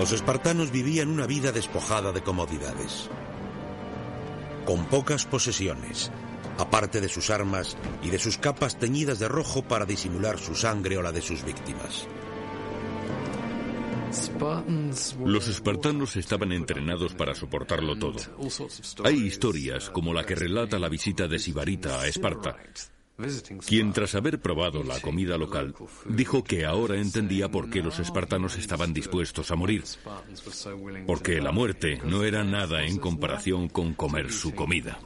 Los 0.00 0.12
espartanos 0.12 0.72
vivían 0.72 1.10
una 1.10 1.26
vida 1.26 1.52
despojada 1.52 2.10
de 2.10 2.22
comodidades, 2.22 3.10
con 4.64 4.86
pocas 4.86 5.26
posesiones, 5.26 6.10
aparte 6.56 7.02
de 7.02 7.08
sus 7.10 7.28
armas 7.28 7.76
y 8.02 8.08
de 8.08 8.18
sus 8.18 8.38
capas 8.38 8.78
teñidas 8.78 9.18
de 9.18 9.28
rojo 9.28 9.60
para 9.60 9.84
disimular 9.84 10.38
su 10.38 10.54
sangre 10.54 10.96
o 10.96 11.02
la 11.02 11.12
de 11.12 11.20
sus 11.20 11.44
víctimas. 11.44 12.08
Los 15.22 15.48
espartanos 15.48 16.16
estaban 16.16 16.52
entrenados 16.52 17.12
para 17.12 17.34
soportarlo 17.34 17.98
todo. 17.98 18.20
Hay 19.04 19.16
historias 19.16 19.90
como 19.90 20.14
la 20.14 20.24
que 20.24 20.34
relata 20.34 20.78
la 20.78 20.88
visita 20.88 21.28
de 21.28 21.38
Sibarita 21.38 22.00
a 22.00 22.06
Esparta, 22.06 22.56
quien 23.66 23.92
tras 23.92 24.14
haber 24.14 24.40
probado 24.40 24.82
la 24.82 25.00
comida 25.00 25.36
local 25.36 25.74
dijo 26.06 26.44
que 26.44 26.64
ahora 26.64 26.96
entendía 26.96 27.50
por 27.50 27.70
qué 27.70 27.82
los 27.82 27.98
espartanos 27.98 28.56
estaban 28.56 28.92
dispuestos 28.92 29.50
a 29.50 29.56
morir, 29.56 29.84
porque 31.06 31.40
la 31.40 31.52
muerte 31.52 32.00
no 32.04 32.24
era 32.24 32.44
nada 32.44 32.84
en 32.84 32.98
comparación 32.98 33.68
con 33.68 33.94
comer 33.94 34.32
su 34.32 34.54
comida. 34.54 34.98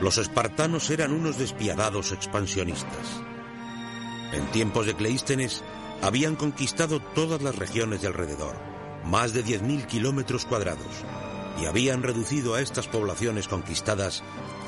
Los 0.00 0.18
espartanos 0.18 0.90
eran 0.90 1.12
unos 1.12 1.38
despiadados 1.38 2.12
expansionistas. 2.12 3.22
En 4.32 4.46
tiempos 4.52 4.86
de 4.86 4.94
Cleístenes 4.94 5.64
habían 6.02 6.36
conquistado 6.36 7.00
todas 7.00 7.42
las 7.42 7.56
regiones 7.56 8.02
de 8.02 8.08
alrededor, 8.08 8.56
más 9.04 9.32
de 9.32 9.44
10.000 9.44 9.86
kilómetros 9.86 10.44
cuadrados, 10.44 11.04
y 11.60 11.66
habían 11.66 12.02
reducido 12.02 12.54
a 12.54 12.60
estas 12.60 12.86
poblaciones 12.86 13.48
conquistadas 13.48 14.22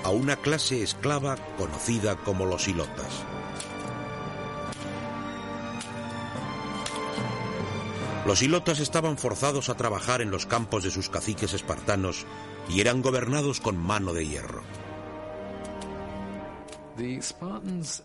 a 0.04 0.10
una 0.10 0.36
clase 0.36 0.82
esclava 0.82 1.36
conocida 1.56 2.16
como 2.16 2.46
los 2.46 2.68
ilotas. 2.68 3.24
Los 8.26 8.42
ilotas 8.42 8.80
estaban 8.80 9.18
forzados 9.18 9.68
a 9.68 9.76
trabajar 9.76 10.20
en 10.20 10.30
los 10.30 10.46
campos 10.46 10.84
de 10.84 10.90
sus 10.90 11.08
caciques 11.08 11.52
espartanos 11.54 12.26
y 12.68 12.80
eran 12.80 13.02
gobernados 13.02 13.60
con 13.60 13.76
mano 13.76 14.12
de 14.12 14.26
hierro. 14.26 14.62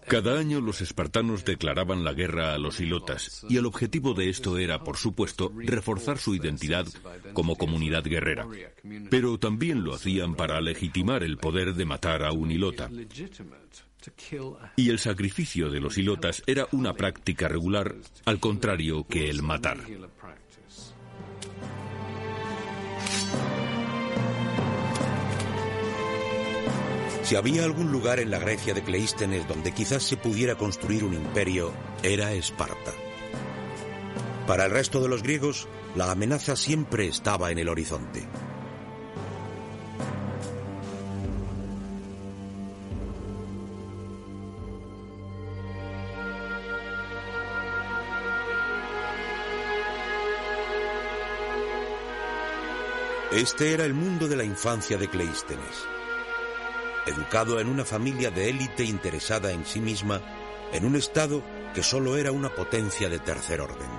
Cada 0.07 0.39
año 0.39 0.61
los 0.61 0.81
espartanos 0.81 1.45
declaraban 1.45 2.03
la 2.03 2.13
guerra 2.13 2.53
a 2.53 2.57
los 2.57 2.79
ilotas 2.79 3.45
y 3.49 3.57
el 3.57 3.65
objetivo 3.65 4.13
de 4.13 4.29
esto 4.29 4.57
era, 4.57 4.83
por 4.83 4.97
supuesto, 4.97 5.51
reforzar 5.55 6.17
su 6.17 6.35
identidad 6.35 6.87
como 7.33 7.55
comunidad 7.55 8.03
guerrera. 8.03 8.47
Pero 9.09 9.37
también 9.37 9.83
lo 9.83 9.93
hacían 9.93 10.35
para 10.35 10.61
legitimar 10.61 11.23
el 11.23 11.37
poder 11.37 11.73
de 11.73 11.85
matar 11.85 12.23
a 12.23 12.31
un 12.31 12.51
ilota. 12.51 12.89
Y 14.75 14.89
el 14.89 14.99
sacrificio 14.99 15.69
de 15.69 15.79
los 15.79 15.97
ilotas 15.97 16.43
era 16.45 16.67
una 16.71 16.93
práctica 16.93 17.47
regular, 17.47 17.95
al 18.25 18.39
contrario 18.39 19.05
que 19.07 19.29
el 19.29 19.41
matar. 19.41 19.79
Si 27.25 27.35
había 27.35 27.63
algún 27.63 27.91
lugar 27.91 28.19
en 28.19 28.29
la 28.29 28.37
Grecia 28.37 28.75
de 28.75 28.83
Cleístenes 28.83 29.47
donde 29.47 29.71
quizás 29.71 30.03
se 30.03 30.15
pudiera 30.15 30.53
construir 30.53 31.03
un 31.03 31.15
imperio, 31.15 31.73
era 32.03 32.31
Esparta. 32.33 32.93
Para 34.45 34.65
el 34.65 34.71
resto 34.71 35.01
de 35.01 35.09
los 35.09 35.23
griegos, 35.23 35.67
la 35.95 36.11
amenaza 36.11 36.55
siempre 36.55 37.07
estaba 37.07 37.49
en 37.49 37.57
el 37.57 37.67
horizonte. 37.67 38.27
Este 53.31 53.73
era 53.73 53.83
el 53.83 53.95
mundo 53.95 54.27
de 54.27 54.35
la 54.35 54.43
infancia 54.43 54.99
de 54.99 55.07
Cleístenes 55.07 55.94
educado 57.05 57.59
en 57.59 57.67
una 57.67 57.85
familia 57.85 58.31
de 58.31 58.49
élite 58.49 58.83
interesada 58.83 59.51
en 59.51 59.65
sí 59.65 59.79
misma, 59.79 60.21
en 60.73 60.85
un 60.85 60.95
Estado 60.95 61.43
que 61.73 61.83
solo 61.83 62.17
era 62.17 62.31
una 62.31 62.53
potencia 62.53 63.09
de 63.09 63.19
tercer 63.19 63.61
orden. 63.61 63.89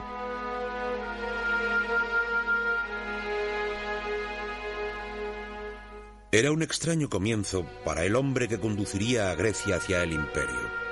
Era 6.32 6.52
un 6.52 6.62
extraño 6.62 7.08
comienzo 7.08 7.64
para 7.84 8.04
el 8.04 8.16
hombre 8.16 8.48
que 8.48 8.60
conduciría 8.60 9.30
a 9.30 9.34
Grecia 9.34 9.76
hacia 9.76 10.02
el 10.02 10.12
imperio. 10.12 10.86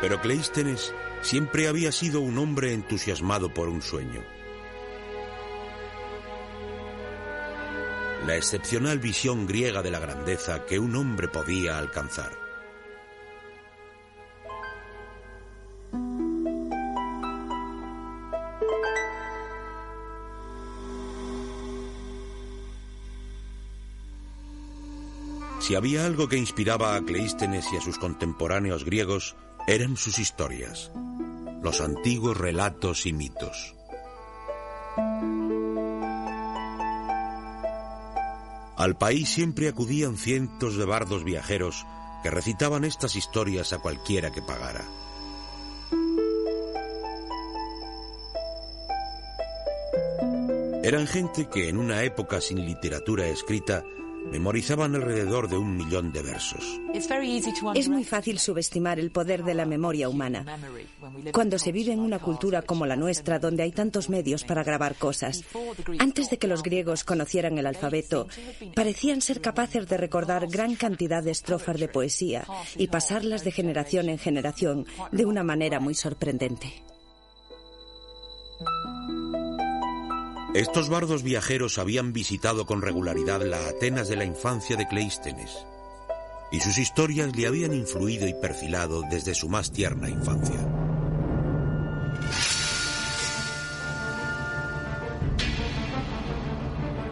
Pero 0.00 0.20
Cleístenes 0.20 0.94
siempre 1.22 1.68
había 1.68 1.92
sido 1.92 2.20
un 2.20 2.38
hombre 2.38 2.72
entusiasmado 2.72 3.52
por 3.52 3.68
un 3.68 3.82
sueño. 3.82 4.39
La 8.26 8.36
excepcional 8.36 8.98
visión 8.98 9.46
griega 9.46 9.82
de 9.82 9.90
la 9.90 9.98
grandeza 9.98 10.66
que 10.66 10.78
un 10.78 10.94
hombre 10.94 11.28
podía 11.28 11.78
alcanzar. 11.78 12.32
Si 25.60 25.76
había 25.76 26.04
algo 26.04 26.28
que 26.28 26.36
inspiraba 26.36 26.96
a 26.96 27.00
Cleístenes 27.02 27.72
y 27.72 27.76
a 27.76 27.80
sus 27.80 27.96
contemporáneos 27.96 28.84
griegos, 28.84 29.36
eran 29.68 29.96
sus 29.96 30.18
historias, 30.18 30.90
los 31.62 31.80
antiguos 31.80 32.36
relatos 32.36 33.06
y 33.06 33.12
mitos. 33.12 33.76
Al 38.80 38.96
país 38.96 39.28
siempre 39.28 39.68
acudían 39.68 40.16
cientos 40.16 40.78
de 40.78 40.86
bardos 40.86 41.22
viajeros 41.22 41.84
que 42.22 42.30
recitaban 42.30 42.86
estas 42.86 43.14
historias 43.14 43.74
a 43.74 43.78
cualquiera 43.78 44.32
que 44.32 44.40
pagara. 44.40 44.82
Eran 50.82 51.06
gente 51.06 51.46
que 51.50 51.68
en 51.68 51.76
una 51.76 52.04
época 52.04 52.40
sin 52.40 52.64
literatura 52.64 53.26
escrita 53.26 53.84
memorizaban 54.30 54.94
alrededor 54.94 55.48
de 55.48 55.56
un 55.56 55.76
millón 55.76 56.12
de 56.12 56.22
versos. 56.22 56.80
Es 57.74 57.88
muy 57.88 58.04
fácil 58.04 58.38
subestimar 58.38 58.98
el 58.98 59.10
poder 59.10 59.44
de 59.44 59.54
la 59.54 59.66
memoria 59.66 60.08
humana. 60.08 60.44
Cuando 61.32 61.58
se 61.58 61.72
vive 61.72 61.92
en 61.92 62.00
una 62.00 62.18
cultura 62.18 62.62
como 62.62 62.86
la 62.86 62.96
nuestra, 62.96 63.38
donde 63.38 63.62
hay 63.62 63.72
tantos 63.72 64.08
medios 64.08 64.44
para 64.44 64.64
grabar 64.64 64.94
cosas, 64.96 65.44
antes 65.98 66.30
de 66.30 66.38
que 66.38 66.48
los 66.48 66.62
griegos 66.62 67.04
conocieran 67.04 67.58
el 67.58 67.66
alfabeto, 67.66 68.28
parecían 68.74 69.20
ser 69.20 69.40
capaces 69.40 69.88
de 69.88 69.96
recordar 69.96 70.46
gran 70.48 70.74
cantidad 70.74 71.22
de 71.22 71.30
estrofas 71.30 71.78
de 71.78 71.88
poesía 71.88 72.44
y 72.76 72.88
pasarlas 72.88 73.44
de 73.44 73.52
generación 73.52 74.08
en 74.08 74.18
generación 74.18 74.86
de 75.12 75.24
una 75.24 75.42
manera 75.42 75.80
muy 75.80 75.94
sorprendente. 75.94 76.82
Estos 80.54 80.88
bardos 80.88 81.22
viajeros 81.22 81.78
habían 81.78 82.12
visitado 82.12 82.66
con 82.66 82.82
regularidad 82.82 83.40
la 83.42 83.68
Atenas 83.68 84.08
de 84.08 84.16
la 84.16 84.24
infancia 84.24 84.74
de 84.76 84.88
Cleístenes, 84.88 85.64
y 86.50 86.58
sus 86.58 86.76
historias 86.76 87.36
le 87.36 87.46
habían 87.46 87.72
influido 87.72 88.26
y 88.26 88.34
perfilado 88.34 89.02
desde 89.08 89.34
su 89.34 89.48
más 89.48 89.70
tierna 89.70 90.08
infancia. 90.08 90.56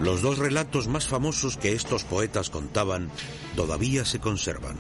Los 0.00 0.20
dos 0.20 0.38
relatos 0.38 0.88
más 0.88 1.06
famosos 1.06 1.56
que 1.56 1.74
estos 1.74 2.02
poetas 2.02 2.50
contaban 2.50 3.08
todavía 3.54 4.04
se 4.04 4.18
conservan, 4.18 4.76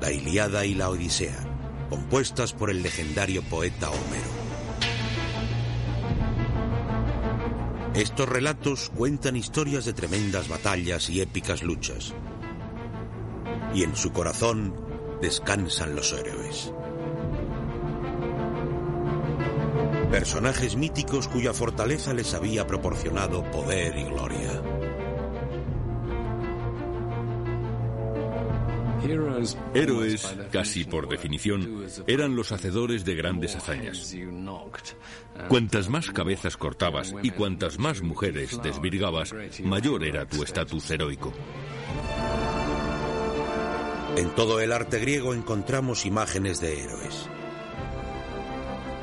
la 0.00 0.10
Iliada 0.10 0.66
y 0.66 0.74
la 0.74 0.90
Odisea, 0.90 1.86
compuestas 1.90 2.52
por 2.52 2.70
el 2.70 2.82
legendario 2.82 3.42
poeta 3.42 3.88
Homero. 3.88 4.47
Estos 7.98 8.28
relatos 8.28 8.92
cuentan 8.94 9.34
historias 9.34 9.84
de 9.84 9.92
tremendas 9.92 10.48
batallas 10.48 11.10
y 11.10 11.20
épicas 11.20 11.64
luchas. 11.64 12.14
Y 13.74 13.82
en 13.82 13.96
su 13.96 14.12
corazón 14.12 14.72
descansan 15.20 15.96
los 15.96 16.12
héroes. 16.12 16.72
Personajes 20.12 20.76
míticos 20.76 21.26
cuya 21.26 21.52
fortaleza 21.52 22.14
les 22.14 22.34
había 22.34 22.68
proporcionado 22.68 23.42
poder 23.50 23.98
y 23.98 24.04
gloria. 24.04 24.62
Héroes, 29.74 30.36
casi 30.50 30.84
por 30.84 31.08
definición, 31.08 31.86
eran 32.06 32.34
los 32.34 32.52
hacedores 32.52 33.04
de 33.04 33.14
grandes 33.14 33.56
hazañas. 33.56 34.14
Cuantas 35.48 35.88
más 35.88 36.10
cabezas 36.10 36.56
cortabas 36.56 37.14
y 37.22 37.30
cuantas 37.30 37.78
más 37.78 38.02
mujeres 38.02 38.60
desvirgabas, 38.62 39.34
mayor 39.62 40.04
era 40.04 40.26
tu 40.26 40.42
estatus 40.42 40.90
heroico. 40.90 41.32
En 44.16 44.30
todo 44.30 44.60
el 44.60 44.72
arte 44.72 44.98
griego 44.98 45.32
encontramos 45.32 46.04
imágenes 46.04 46.60
de 46.60 46.82
héroes. 46.82 47.28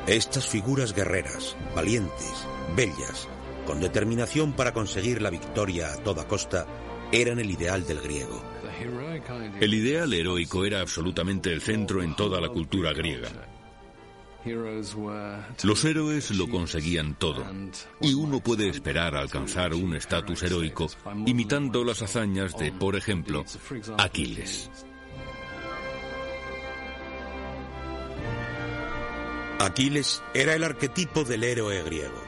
Estas 0.06 0.46
figuras 0.46 0.92
guerreras, 0.92 1.56
valientes, 1.74 2.46
bellas, 2.76 3.28
con 3.66 3.80
determinación 3.80 4.52
para 4.52 4.72
conseguir 4.72 5.22
la 5.22 5.30
victoria 5.30 5.92
a 5.92 5.96
toda 5.96 6.28
costa, 6.28 6.66
eran 7.12 7.38
el 7.38 7.50
ideal 7.50 7.86
del 7.86 8.00
griego. 8.00 8.55
El 9.60 9.74
ideal 9.74 10.12
heroico 10.12 10.64
era 10.64 10.80
absolutamente 10.80 11.52
el 11.52 11.60
centro 11.60 12.02
en 12.02 12.14
toda 12.14 12.40
la 12.40 12.48
cultura 12.48 12.92
griega. 12.92 13.28
Los 15.64 15.84
héroes 15.84 16.30
lo 16.30 16.48
conseguían 16.48 17.16
todo, 17.18 17.44
y 18.00 18.14
uno 18.14 18.40
puede 18.40 18.68
esperar 18.68 19.16
alcanzar 19.16 19.74
un 19.74 19.96
estatus 19.96 20.42
heroico 20.44 20.88
imitando 21.26 21.82
las 21.84 22.02
hazañas 22.02 22.56
de, 22.56 22.70
por 22.70 22.94
ejemplo, 22.94 23.44
Aquiles. 23.98 24.70
Aquiles 29.58 30.22
era 30.34 30.54
el 30.54 30.62
arquetipo 30.62 31.24
del 31.24 31.42
héroe 31.42 31.82
griego. 31.82 32.25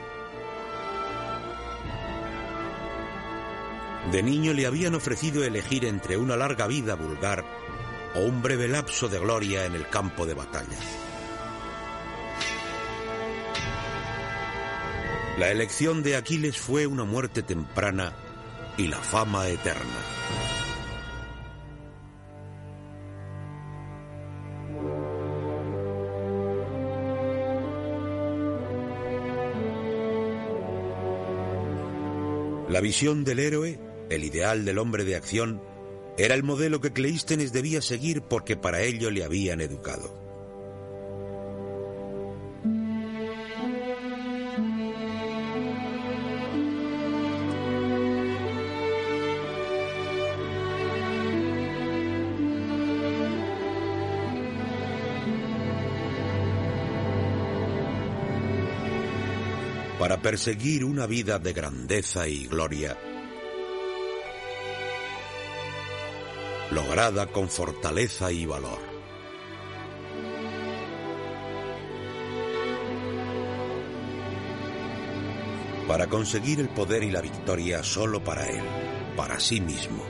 De 4.11 4.23
niño 4.23 4.53
le 4.53 4.65
habían 4.65 4.95
ofrecido 4.95 5.43
elegir 5.43 5.85
entre 5.85 6.17
una 6.17 6.35
larga 6.35 6.65
vida 6.65 6.95
vulgar 6.95 7.45
o 8.15 8.21
un 8.21 8.41
breve 8.41 8.67
lapso 8.67 9.07
de 9.07 9.19
gloria 9.19 9.65
en 9.65 9.75
el 9.75 9.87
campo 9.87 10.25
de 10.25 10.33
batalla. 10.33 10.77
La 15.37 15.51
elección 15.51 16.01
de 16.01 16.15
Aquiles 16.15 16.57
fue 16.57 16.87
una 16.87 17.03
muerte 17.03 17.43
temprana 17.43 18.13
y 18.77 18.87
la 18.87 18.97
fama 18.97 19.47
eterna. 19.47 19.85
La 32.69 32.81
visión 32.81 33.23
del 33.23 33.39
héroe 33.39 33.88
el 34.09 34.23
ideal 34.23 34.65
del 34.65 34.77
hombre 34.77 35.05
de 35.05 35.15
acción 35.15 35.61
era 36.17 36.35
el 36.35 36.43
modelo 36.43 36.81
que 36.81 36.91
Cleístenes 36.91 37.53
debía 37.53 37.81
seguir 37.81 38.21
porque 38.21 38.57
para 38.57 38.81
ello 38.81 39.09
le 39.09 39.23
habían 39.23 39.61
educado. 39.61 40.19
Para 59.97 60.21
perseguir 60.21 60.85
una 60.85 61.05
vida 61.05 61.39
de 61.39 61.53
grandeza 61.53 62.27
y 62.27 62.47
gloria, 62.47 62.97
lograda 66.71 67.27
con 67.27 67.49
fortaleza 67.49 68.31
y 68.31 68.45
valor. 68.45 68.79
Para 75.87 76.07
conseguir 76.07 76.59
el 76.59 76.69
poder 76.69 77.03
y 77.03 77.09
la 77.09 77.21
victoria 77.21 77.83
solo 77.83 78.23
para 78.23 78.45
él, 78.47 78.63
para 79.15 79.39
sí 79.39 79.59
mismo. 79.59 80.03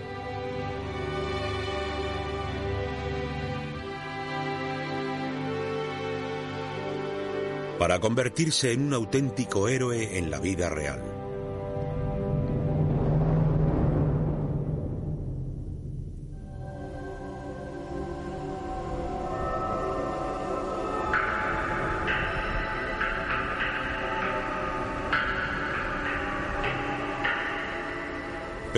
Para 7.78 8.02
convertirse 8.02 8.74
en 8.74 8.88
un 8.88 8.94
auténtico 8.94 9.70
héroe 9.70 10.18
en 10.18 10.30
la 10.30 10.40
vida 10.40 10.70
real. 10.70 11.19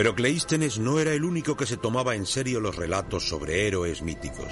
Pero 0.02 0.16
Cleístenes 0.16 0.80
no 0.80 1.00
era 1.00 1.14
el 1.14 1.24
único 1.24 1.56
que 1.56 1.68
se 1.68 1.78
tomaba 1.78 2.16
en 2.16 2.26
serio 2.26 2.60
los 2.60 2.76
relatos 2.76 3.30
sobre 3.30 3.68
héroes 3.68 4.02
míticos. 4.02 4.52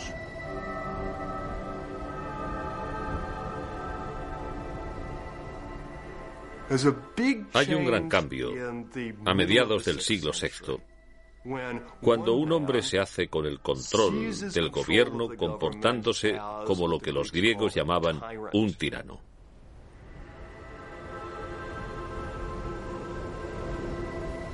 Hay 7.54 7.74
un 7.74 7.84
gran 7.84 8.08
cambio 8.08 8.52
a 9.26 9.34
mediados 9.34 9.86
del 9.86 10.02
siglo 10.02 10.34
VI, 10.40 10.78
cuando 12.00 12.36
un 12.36 12.52
hombre 12.52 12.84
se 12.84 13.00
hace 13.00 13.28
con 13.28 13.48
el 13.48 13.60
control 13.60 14.52
del 14.54 14.70
gobierno 14.70 15.36
comportándose 15.36 16.40
como 16.68 16.88
lo 16.88 17.00
que 17.00 17.12
los 17.12 17.32
griegos 17.32 17.74
llamaban 17.74 18.22
un 18.54 18.72
tirano. 18.76 19.29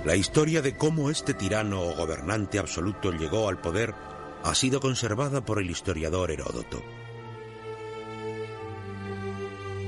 La 0.05 0.15
historia 0.15 0.61
de 0.61 0.77
cómo 0.77 1.09
este 1.09 1.33
tirano 1.33 1.81
o 1.81 1.95
gobernante 1.95 2.59
absoluto 2.59 3.11
llegó 3.11 3.49
al 3.49 3.59
poder 3.59 3.95
ha 4.43 4.53
sido 4.53 4.79
conservada 4.79 5.43
por 5.43 5.59
el 5.59 5.67
historiador 5.67 6.29
Heródoto. 6.29 6.83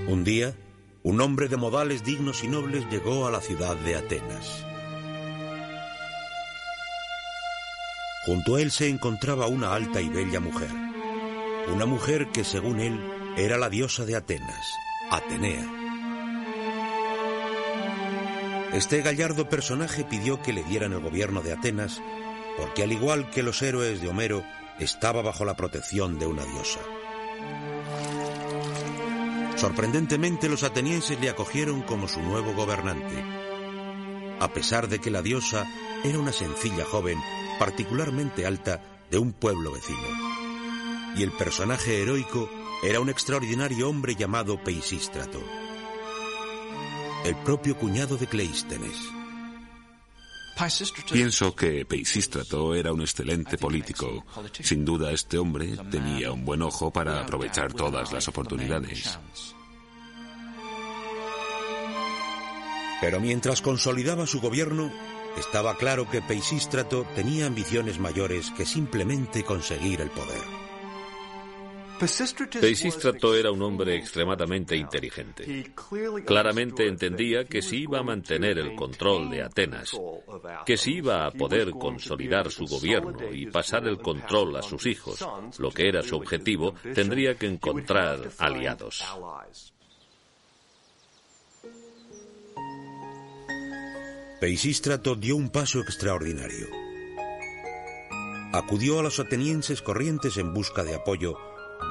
Un 0.08 0.24
día, 0.24 0.56
un 1.04 1.22
hombre 1.22 1.48
de 1.50 1.58
modales 1.58 2.04
dignos 2.04 2.44
y 2.44 2.48
nobles 2.48 2.90
llegó 2.90 3.28
a 3.28 3.32
la 3.32 3.42
ciudad 3.42 3.76
de 3.76 3.96
Atenas. 3.96 4.66
Junto 8.26 8.56
a 8.56 8.62
él 8.62 8.72
se 8.72 8.90
encontraba 8.90 9.46
una 9.46 9.76
alta 9.76 10.02
y 10.02 10.10
bella 10.10 10.40
mujer, 10.40 10.72
una 11.72 11.86
mujer 11.86 12.30
que 12.32 12.44
según 12.44 12.80
él 12.80 13.00
era 13.38 13.60
la 13.60 13.70
diosa 13.70 14.04
de 14.04 14.16
Atenas, 14.16 14.66
Atenea. 15.12 15.87
Este 18.74 19.02
gallardo 19.02 19.50
personaje 19.50 20.04
pidió 20.04 20.42
que 20.42 20.54
le 20.54 20.64
dieran 20.64 20.94
el 20.94 21.00
gobierno 21.00 21.42
de 21.42 21.54
Atenas 21.54 22.02
porque 22.58 22.84
al 22.84 22.92
igual 22.92 23.30
que 23.30 23.44
los 23.44 23.62
héroes 23.62 24.02
de 24.02 24.10
Homero, 24.10 24.44
estaba 24.80 25.22
bajo 25.22 25.46
la 25.46 25.56
protección 25.56 26.20
de 26.20 26.26
una 26.26 26.44
diosa. 26.44 26.80
Sorprendentemente 29.56 30.50
los 30.50 30.64
atenienses 30.64 31.20
le 31.20 31.30
acogieron 31.30 31.82
como 31.82 32.08
su 32.08 32.22
nuevo 32.22 32.54
gobernante, 32.54 33.24
a 34.40 34.52
pesar 34.54 34.88
de 34.88 35.00
que 35.00 35.12
la 35.12 35.22
diosa 35.22 35.66
era 36.04 36.20
una 36.20 36.32
sencilla 36.32 36.86
joven 36.86 37.18
particularmente 37.60 38.46
alta 38.46 38.82
de 39.10 39.18
un 39.18 39.34
pueblo 39.34 39.72
vecino. 39.72 41.16
Y 41.16 41.24
el 41.24 41.32
personaje 41.32 42.02
heroico 42.02 42.50
era 42.84 43.00
un 43.00 43.10
extraordinario 43.10 43.90
hombre 43.90 44.16
llamado 44.16 44.64
Peisístrato 44.64 45.42
el 47.28 47.36
propio 47.36 47.78
cuñado 47.78 48.16
de 48.16 48.26
Cleístenes. 48.26 48.96
Pienso 51.12 51.54
que 51.54 51.86
Peisístrato 51.86 52.74
era 52.74 52.94
un 52.94 53.02
excelente 53.02 53.58
político. 53.58 54.26
Sin 54.62 54.86
duda 54.86 55.12
este 55.12 55.38
hombre 55.38 55.78
tenía 55.92 56.32
un 56.32 56.46
buen 56.46 56.62
ojo 56.62 56.92
para 56.92 57.22
aprovechar 57.22 57.74
todas 57.74 58.14
las 58.14 58.28
oportunidades. 58.30 59.20
Pero 63.02 63.20
mientras 63.20 63.62
consolidaba 63.62 64.26
su 64.26 64.40
gobierno, 64.40 64.92
estaba 65.38 65.76
claro 65.76 66.10
que 66.10 66.22
Peisístrato 66.22 67.06
tenía 67.14 67.46
ambiciones 67.46 68.00
mayores 68.00 68.52
que 68.52 68.66
simplemente 68.66 69.44
conseguir 69.44 70.02
el 70.02 70.10
poder. 70.10 70.67
Peisístrato 72.00 73.34
era 73.34 73.52
un 73.52 73.62
hombre 73.62 73.96
extremadamente 73.96 74.76
inteligente. 74.76 75.74
Claramente 76.26 76.88
entendía 76.88 77.46
que 77.46 77.62
si 77.62 77.84
iba 77.84 78.00
a 78.00 78.04
mantener 78.04 78.60
el 78.60 78.76
control 78.76 79.30
de 79.30 79.42
Atenas, 79.42 79.92
que 80.66 80.78
si 80.78 80.96
iba 80.96 81.26
a 81.26 81.32
poder 81.32 81.72
consolidar 81.72 82.52
su 82.52 82.66
gobierno 82.66 83.32
y 83.32 83.48
pasar 83.48 83.88
el 83.88 83.98
control 83.98 84.58
a 84.58 84.62
sus 84.62 84.86
hijos, 84.86 85.26
lo 85.58 85.72
que 85.72 85.88
era 85.88 86.04
su 86.04 86.16
objetivo, 86.16 86.76
tendría 86.94 87.36
que 87.36 87.48
encontrar 87.48 88.30
aliados. 88.38 89.04
Peisístrato 94.40 95.16
dio 95.16 95.36
un 95.36 95.50
paso 95.50 95.80
extraordinario. 95.80 96.68
Acudió 98.54 99.00
a 99.00 99.04
los 99.04 99.20
atenienses 99.20 99.82
corrientes 99.82 100.38
en 100.38 100.54
busca 100.54 100.84
de 100.84 100.96
apoyo 100.96 101.38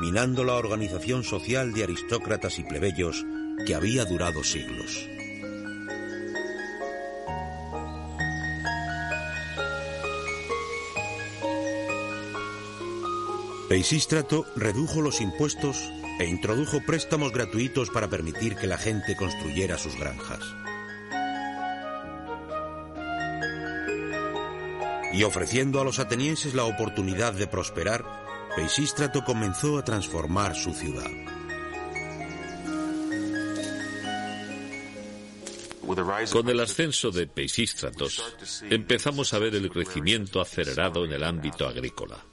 minando 0.00 0.44
la 0.44 0.54
organización 0.54 1.24
social 1.24 1.72
de 1.72 1.85
aristócratas 1.85 2.59
y 2.59 2.64
plebeyos 2.64 3.24
que 3.66 3.74
había 3.74 4.04
durado 4.04 4.44
siglos. 4.44 5.09
Peisístrato 13.68 14.46
redujo 14.54 15.00
los 15.00 15.20
impuestos 15.20 15.90
e 16.20 16.26
introdujo 16.26 16.80
préstamos 16.87 17.32
gratuitos 17.32 17.90
para 17.90 18.09
permitir 18.09 18.54
que 18.56 18.66
la 18.66 18.78
gente 18.78 19.16
construyera 19.16 19.76
sus 19.76 19.96
granjas. 19.96 20.40
Y 25.12 25.24
ofreciendo 25.24 25.80
a 25.80 25.85
los 25.85 25.98
atenienses 25.98 26.54
la 26.54 26.64
oportunidad 26.64 27.32
de 27.32 27.46
prosperar, 27.46 28.25
Peisístrato 28.57 29.23
comenzó 29.23 29.77
a 29.77 29.85
transformar 29.85 30.57
su 30.57 30.73
ciudad. 30.73 31.11
Con 36.33 36.49
el 36.49 36.61
ascenso 36.61 37.11
de 37.11 37.27
Peisístratos, 37.27 38.35
empezamos 38.71 39.35
a 39.35 39.38
ver 39.38 39.55
el 39.55 39.69
crecimiento 39.69 40.40
acelerado 40.40 41.05
en 41.05 41.12
el 41.12 41.23
ámbito 41.23 41.69
agrícola. 41.69 42.25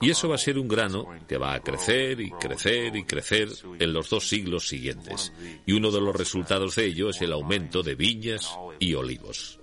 Y 0.00 0.08
eso 0.08 0.30
va 0.30 0.36
a 0.36 0.38
ser 0.38 0.58
un 0.58 0.66
grano 0.66 1.06
que 1.28 1.36
va 1.36 1.52
a 1.52 1.60
crecer 1.60 2.18
y 2.20 2.30
crecer 2.30 2.96
y 2.96 3.04
crecer 3.04 3.50
en 3.78 3.92
los 3.92 4.08
dos 4.08 4.26
siglos 4.26 4.66
siguientes. 4.66 5.34
Y 5.66 5.74
uno 5.74 5.90
de 5.90 6.00
los 6.00 6.16
resultados 6.16 6.76
de 6.76 6.86
ello 6.86 7.10
es 7.10 7.20
el 7.20 7.34
aumento 7.34 7.82
de 7.82 7.94
viñas 7.94 8.56
y 8.78 8.94
olivos. 8.94 9.59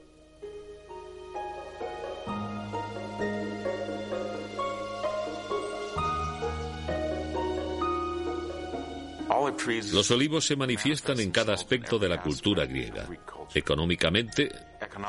Los 9.92 10.12
olivos 10.12 10.46
se 10.46 10.56
manifiestan 10.56 11.20
en 11.20 11.32
cada 11.32 11.54
aspecto 11.54 12.00
de 12.00 12.10
la 12.10 12.22
cultura 12.22 12.66
griega. 12.66 13.08
Económicamente, 13.54 14.50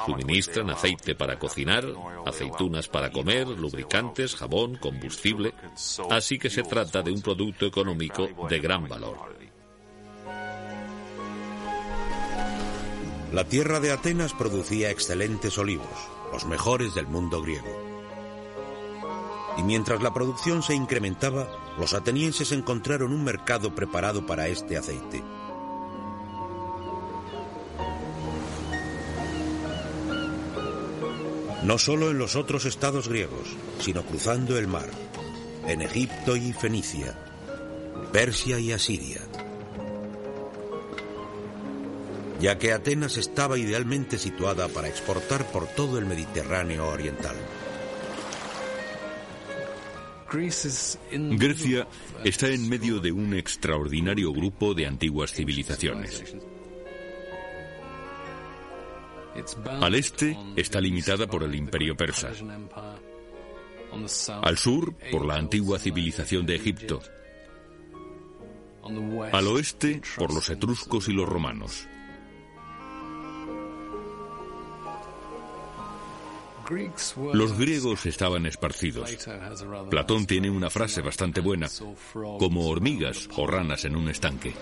suministran 0.06 0.70
aceite 0.70 1.14
para 1.14 1.38
cocinar, 1.38 1.84
aceitunas 2.26 2.88
para 2.88 3.10
comer, 3.10 3.46
lubricantes, 3.48 4.34
jabón, 4.34 4.76
combustible, 4.76 5.54
así 6.10 6.38
que 6.38 6.50
se 6.50 6.62
trata 6.62 7.02
de 7.02 7.12
un 7.12 7.22
producto 7.22 7.66
económico 7.66 8.28
de 8.48 8.58
gran 8.58 8.88
valor. 8.88 9.36
La 13.32 13.44
tierra 13.44 13.78
de 13.78 13.92
Atenas 13.92 14.32
producía 14.32 14.90
excelentes 14.90 15.58
olivos, 15.58 15.86
los 16.32 16.46
mejores 16.46 16.94
del 16.94 17.06
mundo 17.06 17.42
griego. 17.42 17.87
Y 19.58 19.62
mientras 19.64 20.00
la 20.02 20.14
producción 20.14 20.62
se 20.62 20.74
incrementaba, 20.74 21.48
los 21.78 21.92
atenienses 21.92 22.52
encontraron 22.52 23.12
un 23.12 23.24
mercado 23.24 23.74
preparado 23.74 24.24
para 24.24 24.46
este 24.46 24.76
aceite. 24.76 25.22
No 31.64 31.76
solo 31.76 32.10
en 32.10 32.18
los 32.18 32.36
otros 32.36 32.64
estados 32.64 33.08
griegos, 33.08 33.56
sino 33.80 34.02
cruzando 34.02 34.56
el 34.56 34.68
mar, 34.68 34.88
en 35.66 35.82
Egipto 35.82 36.36
y 36.36 36.52
Fenicia, 36.52 37.18
Persia 38.12 38.60
y 38.60 38.72
Asiria. 38.72 39.20
Ya 42.40 42.58
que 42.58 42.72
Atenas 42.72 43.16
estaba 43.16 43.58
idealmente 43.58 44.18
situada 44.18 44.68
para 44.68 44.88
exportar 44.88 45.44
por 45.50 45.66
todo 45.66 45.98
el 45.98 46.06
Mediterráneo 46.06 46.86
oriental. 46.86 47.36
Grecia 50.30 51.88
está 52.24 52.48
en 52.48 52.68
medio 52.68 53.00
de 53.00 53.12
un 53.12 53.34
extraordinario 53.34 54.32
grupo 54.32 54.74
de 54.74 54.86
antiguas 54.86 55.32
civilizaciones. 55.32 56.36
Al 59.80 59.94
este 59.94 60.36
está 60.56 60.80
limitada 60.80 61.26
por 61.26 61.44
el 61.44 61.54
imperio 61.54 61.96
persa. 61.96 62.30
Al 64.42 64.58
sur 64.58 64.94
por 65.10 65.24
la 65.24 65.36
antigua 65.36 65.78
civilización 65.78 66.44
de 66.44 66.56
Egipto. 66.56 67.00
Al 69.32 69.46
oeste 69.48 70.02
por 70.16 70.32
los 70.34 70.50
etruscos 70.50 71.08
y 71.08 71.12
los 71.12 71.28
romanos. 71.28 71.88
Los 77.32 77.58
griegos 77.58 78.04
estaban 78.06 78.46
esparcidos. 78.46 79.10
Platón 79.90 80.26
tiene 80.26 80.50
una 80.50 80.70
frase 80.70 81.00
bastante 81.00 81.40
buena, 81.40 81.68
como 82.12 82.68
hormigas 82.68 83.28
o 83.36 83.46
ranas 83.46 83.84
en 83.84 83.96
un 83.96 84.08
estanque. 84.08 84.54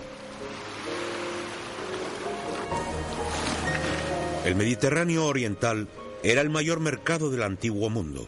El 4.45 4.55
Mediterráneo 4.55 5.25
oriental 5.25 5.89
era 6.23 6.41
el 6.41 6.49
mayor 6.49 6.79
mercado 6.79 7.29
del 7.29 7.43
antiguo 7.43 7.89
mundo. 7.89 8.27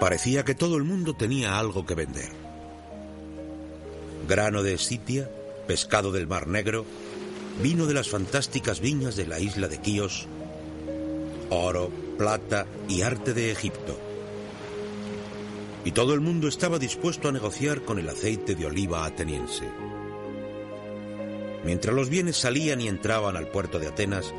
Parecía 0.00 0.44
que 0.44 0.54
todo 0.54 0.76
el 0.76 0.84
mundo 0.84 1.14
tenía 1.14 1.58
algo 1.58 1.84
que 1.84 1.94
vender. 1.94 2.30
Grano 4.26 4.62
de 4.62 4.74
Escitia, 4.74 5.30
pescado 5.66 6.10
del 6.10 6.26
Mar 6.26 6.46
Negro, 6.46 6.86
vino 7.62 7.86
de 7.86 7.94
las 7.94 8.08
fantásticas 8.08 8.80
viñas 8.80 9.14
de 9.16 9.26
la 9.26 9.38
isla 9.38 9.68
de 9.68 9.80
Quíos, 9.80 10.26
oro, 11.52 11.90
plata 12.18 12.66
y 12.88 13.02
arte 13.02 13.34
de 13.34 13.50
Egipto. 13.50 13.98
Y 15.84 15.92
todo 15.92 16.14
el 16.14 16.20
mundo 16.20 16.48
estaba 16.48 16.78
dispuesto 16.78 17.28
a 17.28 17.32
negociar 17.32 17.82
con 17.82 17.98
el 17.98 18.08
aceite 18.08 18.54
de 18.54 18.66
oliva 18.66 19.04
ateniense. 19.04 19.68
Mientras 21.64 21.94
los 21.94 22.08
bienes 22.08 22.36
salían 22.36 22.80
y 22.80 22.88
entraban 22.88 23.36
al 23.36 23.48
puerto 23.48 23.78
de 23.78 23.88
Atenas, 23.88 24.32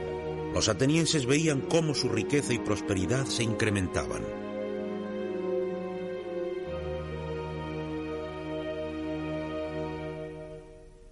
los 0.54 0.70
atenienses 0.70 1.26
veían 1.26 1.62
cómo 1.62 1.96
su 1.96 2.10
riqueza 2.10 2.54
y 2.54 2.60
prosperidad 2.60 3.26
se 3.26 3.44
incrementaban. 3.44 4.24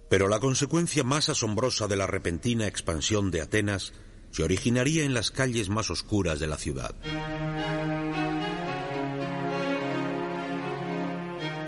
Pero 0.08 0.28
la 0.28 0.40
consecuencia 0.40 1.04
más 1.04 1.30
asombrosa 1.30 1.88
de 1.88 1.96
la 1.96 2.06
repentina 2.06 2.66
expansión 2.66 3.30
de 3.30 3.40
Atenas 3.40 3.94
se 4.32 4.42
originaría 4.42 5.04
en 5.04 5.14
las 5.14 5.30
calles 5.30 5.68
más 5.68 5.90
oscuras 5.90 6.40
de 6.40 6.46
la 6.46 6.56
ciudad. 6.56 6.94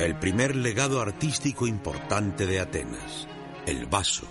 El 0.01 0.19
primer 0.19 0.57
legado 0.57 1.01
artístico 1.01 1.67
importante 1.67 2.47
de 2.47 2.61
Atenas, 2.61 3.29
el 3.67 3.87
vaso. 3.87 4.27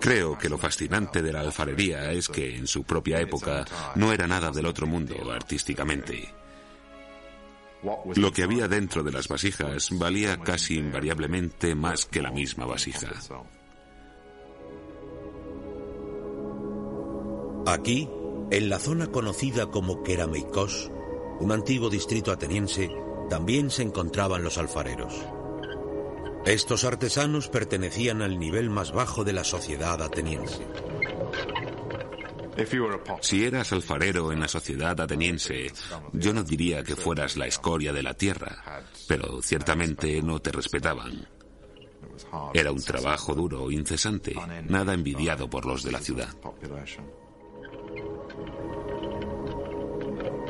Creo 0.00 0.38
que 0.38 0.48
lo 0.48 0.58
fascinante 0.58 1.22
de 1.22 1.32
la 1.32 1.40
alfarería 1.40 2.12
es 2.12 2.28
que 2.28 2.56
en 2.56 2.66
su 2.66 2.84
propia 2.84 3.20
época 3.20 3.64
no 3.94 4.12
era 4.12 4.26
nada 4.26 4.50
del 4.50 4.66
otro 4.66 4.86
mundo 4.86 5.14
artísticamente. 5.32 6.28
Lo 8.16 8.32
que 8.32 8.42
había 8.42 8.68
dentro 8.68 9.02
de 9.02 9.12
las 9.12 9.28
vasijas 9.28 9.88
valía 9.92 10.38
casi 10.38 10.76
invariablemente 10.76 11.74
más 11.74 12.04
que 12.04 12.20
la 12.20 12.30
misma 12.30 12.66
vasija. 12.66 13.10
Aquí, 17.66 18.08
en 18.50 18.68
la 18.68 18.78
zona 18.78 19.06
conocida 19.06 19.66
como 19.66 20.02
Kerameikos, 20.02 20.90
un 21.40 21.52
antiguo 21.52 21.88
distrito 21.88 22.32
ateniense, 22.32 22.90
también 23.30 23.70
se 23.70 23.82
encontraban 23.82 24.42
los 24.42 24.58
alfareros. 24.58 25.14
Estos 26.44 26.84
artesanos 26.84 27.48
pertenecían 27.48 28.22
al 28.22 28.38
nivel 28.38 28.70
más 28.70 28.92
bajo 28.92 29.24
de 29.24 29.34
la 29.34 29.44
sociedad 29.44 30.02
ateniense. 30.02 30.66
Si 33.20 33.44
eras 33.44 33.72
alfarero 33.72 34.32
en 34.32 34.40
la 34.40 34.48
sociedad 34.48 35.00
ateniense, 35.00 35.72
yo 36.12 36.32
no 36.32 36.42
diría 36.42 36.82
que 36.82 36.96
fueras 36.96 37.36
la 37.36 37.46
escoria 37.46 37.92
de 37.92 38.02
la 38.02 38.14
tierra, 38.14 38.84
pero 39.06 39.42
ciertamente 39.42 40.22
no 40.22 40.40
te 40.40 40.52
respetaban. 40.52 41.26
Era 42.54 42.72
un 42.72 42.82
trabajo 42.82 43.34
duro, 43.34 43.70
incesante, 43.70 44.34
nada 44.68 44.94
envidiado 44.94 45.48
por 45.48 45.66
los 45.66 45.82
de 45.82 45.92
la 45.92 46.00
ciudad. 46.00 46.28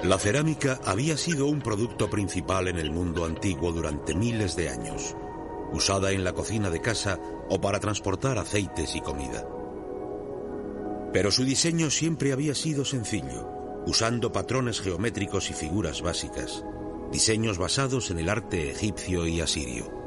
La 0.03 0.19
cerámica 0.19 0.81
había 0.85 1.17
sido 1.17 1.47
un 1.47 1.61
producto 1.61 2.09
principal 2.09 2.69
en 2.69 2.79
el 2.79 2.91
mundo 2.91 3.27
antiguo 3.27 3.71
durante 3.71 4.15
miles 4.15 4.57
de 4.57 4.71
años, 4.71 5.15
usada 5.73 6.13
en 6.13 6.25
la 6.25 6.33
cocina 6.33 6.71
de 6.71 6.81
casa 6.81 7.21
o 7.51 7.61
para 7.61 7.81
transportar 7.81 8.39
aceites 8.39 8.97
y 8.97 9.01
comida. 9.03 9.47
Pero 11.13 11.31
su 11.31 11.45
diseño 11.45 11.91
siempre 11.91 12.33
había 12.33 12.55
sido 12.55 12.85
sencillo, 12.85 13.49
usando 13.87 14.33
patrones 14.33 14.81
geométricos 14.81 15.51
y 15.51 15.55
figuras 15.55 16.03
básicas, 16.03 16.65
diseños 17.11 17.59
basados 17.59 18.11
en 18.11 18.19
el 18.21 18.29
arte 18.29 18.71
egipcio 18.71 19.27
y 19.27 19.41
asirio. 19.41 20.01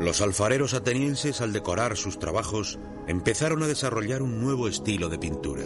Los 0.00 0.20
alfareros 0.20 0.74
atenienses 0.74 1.40
al 1.40 1.52
decorar 1.52 1.96
sus 1.96 2.18
trabajos 2.18 2.78
empezaron 3.06 3.62
a 3.62 3.66
desarrollar 3.66 4.22
un 4.22 4.40
nuevo 4.40 4.68
estilo 4.68 5.08
de 5.08 5.18
pintura. 5.18 5.64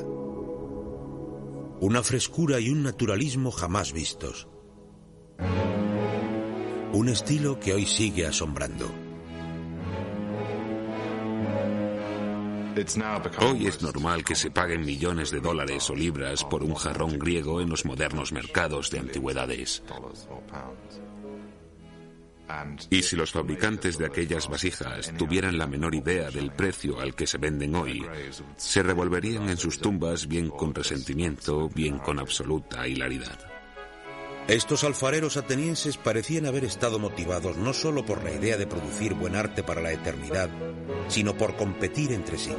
Una 1.80 2.02
frescura 2.02 2.60
y 2.60 2.70
un 2.70 2.82
naturalismo 2.82 3.50
jamás 3.50 3.92
vistos. 3.92 4.48
Un 6.92 7.08
estilo 7.08 7.58
que 7.60 7.74
hoy 7.74 7.86
sigue 7.86 8.26
asombrando. 8.26 9.07
Hoy 13.40 13.66
es 13.66 13.82
normal 13.82 14.24
que 14.24 14.34
se 14.34 14.50
paguen 14.50 14.84
millones 14.84 15.30
de 15.30 15.40
dólares 15.40 15.88
o 15.90 15.94
libras 15.94 16.44
por 16.44 16.62
un 16.62 16.74
jarrón 16.74 17.18
griego 17.18 17.60
en 17.60 17.70
los 17.70 17.84
modernos 17.84 18.32
mercados 18.32 18.90
de 18.90 19.00
antigüedades. 19.00 19.82
Y 22.90 23.02
si 23.02 23.16
los 23.16 23.32
fabricantes 23.32 23.98
de 23.98 24.06
aquellas 24.06 24.48
vasijas 24.48 25.12
tuvieran 25.18 25.58
la 25.58 25.66
menor 25.66 25.94
idea 25.94 26.30
del 26.30 26.50
precio 26.52 26.98
al 26.98 27.14
que 27.14 27.26
se 27.26 27.38
venden 27.38 27.74
hoy, 27.74 28.06
se 28.56 28.82
revolverían 28.82 29.48
en 29.48 29.56
sus 29.58 29.78
tumbas 29.78 30.26
bien 30.26 30.48
con 30.48 30.74
resentimiento, 30.74 31.68
bien 31.68 31.98
con 31.98 32.18
absoluta 32.18 32.88
hilaridad. 32.88 33.57
Estos 34.48 34.82
alfareros 34.82 35.36
atenienses 35.36 35.98
parecían 35.98 36.46
haber 36.46 36.64
estado 36.64 36.98
motivados 36.98 37.58
no 37.58 37.74
solo 37.74 38.06
por 38.06 38.24
la 38.24 38.32
idea 38.32 38.56
de 38.56 38.66
producir 38.66 39.12
buen 39.12 39.36
arte 39.36 39.62
para 39.62 39.82
la 39.82 39.92
eternidad, 39.92 40.48
sino 41.08 41.36
por 41.36 41.54
competir 41.54 42.12
entre 42.12 42.38
sí. 42.38 42.54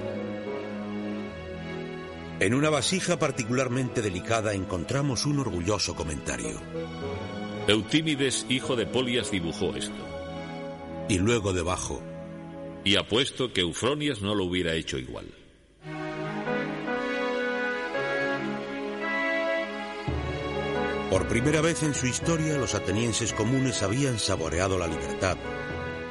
En 2.40 2.54
una 2.54 2.70
vasija 2.70 3.18
particularmente 3.18 4.04
delicada 4.04 4.54
encontramos 4.54 5.26
un 5.26 5.40
orgulloso 5.40 5.96
comentario. 5.96 6.62
Eutímides, 7.68 8.46
hijo 8.50 8.76
de 8.76 8.86
Polias, 8.86 9.32
dibujó 9.32 9.76
esto. 9.76 10.06
Y 11.10 11.18
luego 11.18 11.54
debajo. 11.54 12.04
Y 12.84 12.98
apuesto 12.98 13.52
que 13.52 13.62
Eufronias 13.62 14.22
no 14.22 14.36
lo 14.36 14.46
hubiera 14.46 14.76
hecho 14.76 15.00
igual. 15.00 15.39
Por 21.10 21.28
primera 21.28 21.62
vez 21.62 21.82
en 21.82 21.96
su 21.96 22.06
historia, 22.06 22.58
los 22.60 22.76
atenienses 22.76 23.34
comunes 23.34 23.82
habían 23.82 24.20
saboreado 24.20 24.78
la 24.78 24.86
libertad 24.86 25.38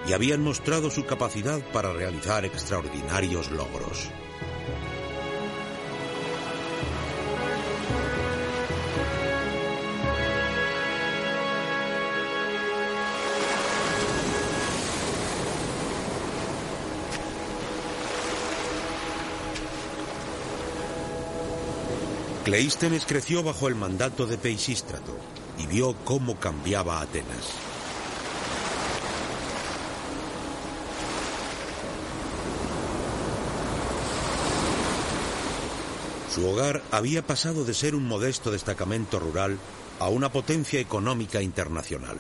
y 0.09 0.13
habían 0.13 0.43
mostrado 0.43 0.91
su 0.91 1.07
capacidad 1.07 1.61
para 1.73 1.93
realizar 1.93 2.45
extraordinarios 2.45 3.53
logros. 3.53 4.11
Cleístenes 22.49 23.05
creció 23.05 23.43
bajo 23.43 23.69
el 23.69 23.75
mandato 23.75 24.27
de 24.27 24.39
Peisístrato 24.39 25.15
y 25.59 25.67
vio 25.67 25.95
cómo 26.07 26.41
cambiaba 26.41 27.03
Atenas. 27.03 27.53
Su 36.35 36.49
hogar 36.49 36.83
había 36.91 37.21
pasado 37.21 37.67
de 37.67 37.75
ser 37.75 37.95
un 37.95 38.09
modesto 38.09 38.51
destacamento 38.51 39.19
rural 39.19 39.59
a 40.01 40.09
una 40.09 40.33
potencia 40.33 40.81
económica 40.81 41.43
internacional. 41.43 42.17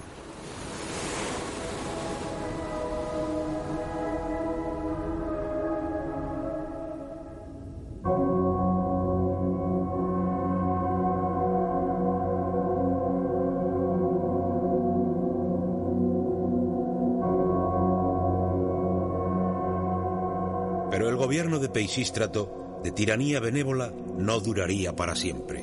Gobierno 21.16 21.58
de 21.58 21.68
Peisístrato, 21.68 22.80
de 22.82 22.92
tiranía 22.92 23.40
benévola, 23.40 23.92
no 24.16 24.40
duraría 24.40 24.94
para 24.96 25.14
siempre. 25.14 25.60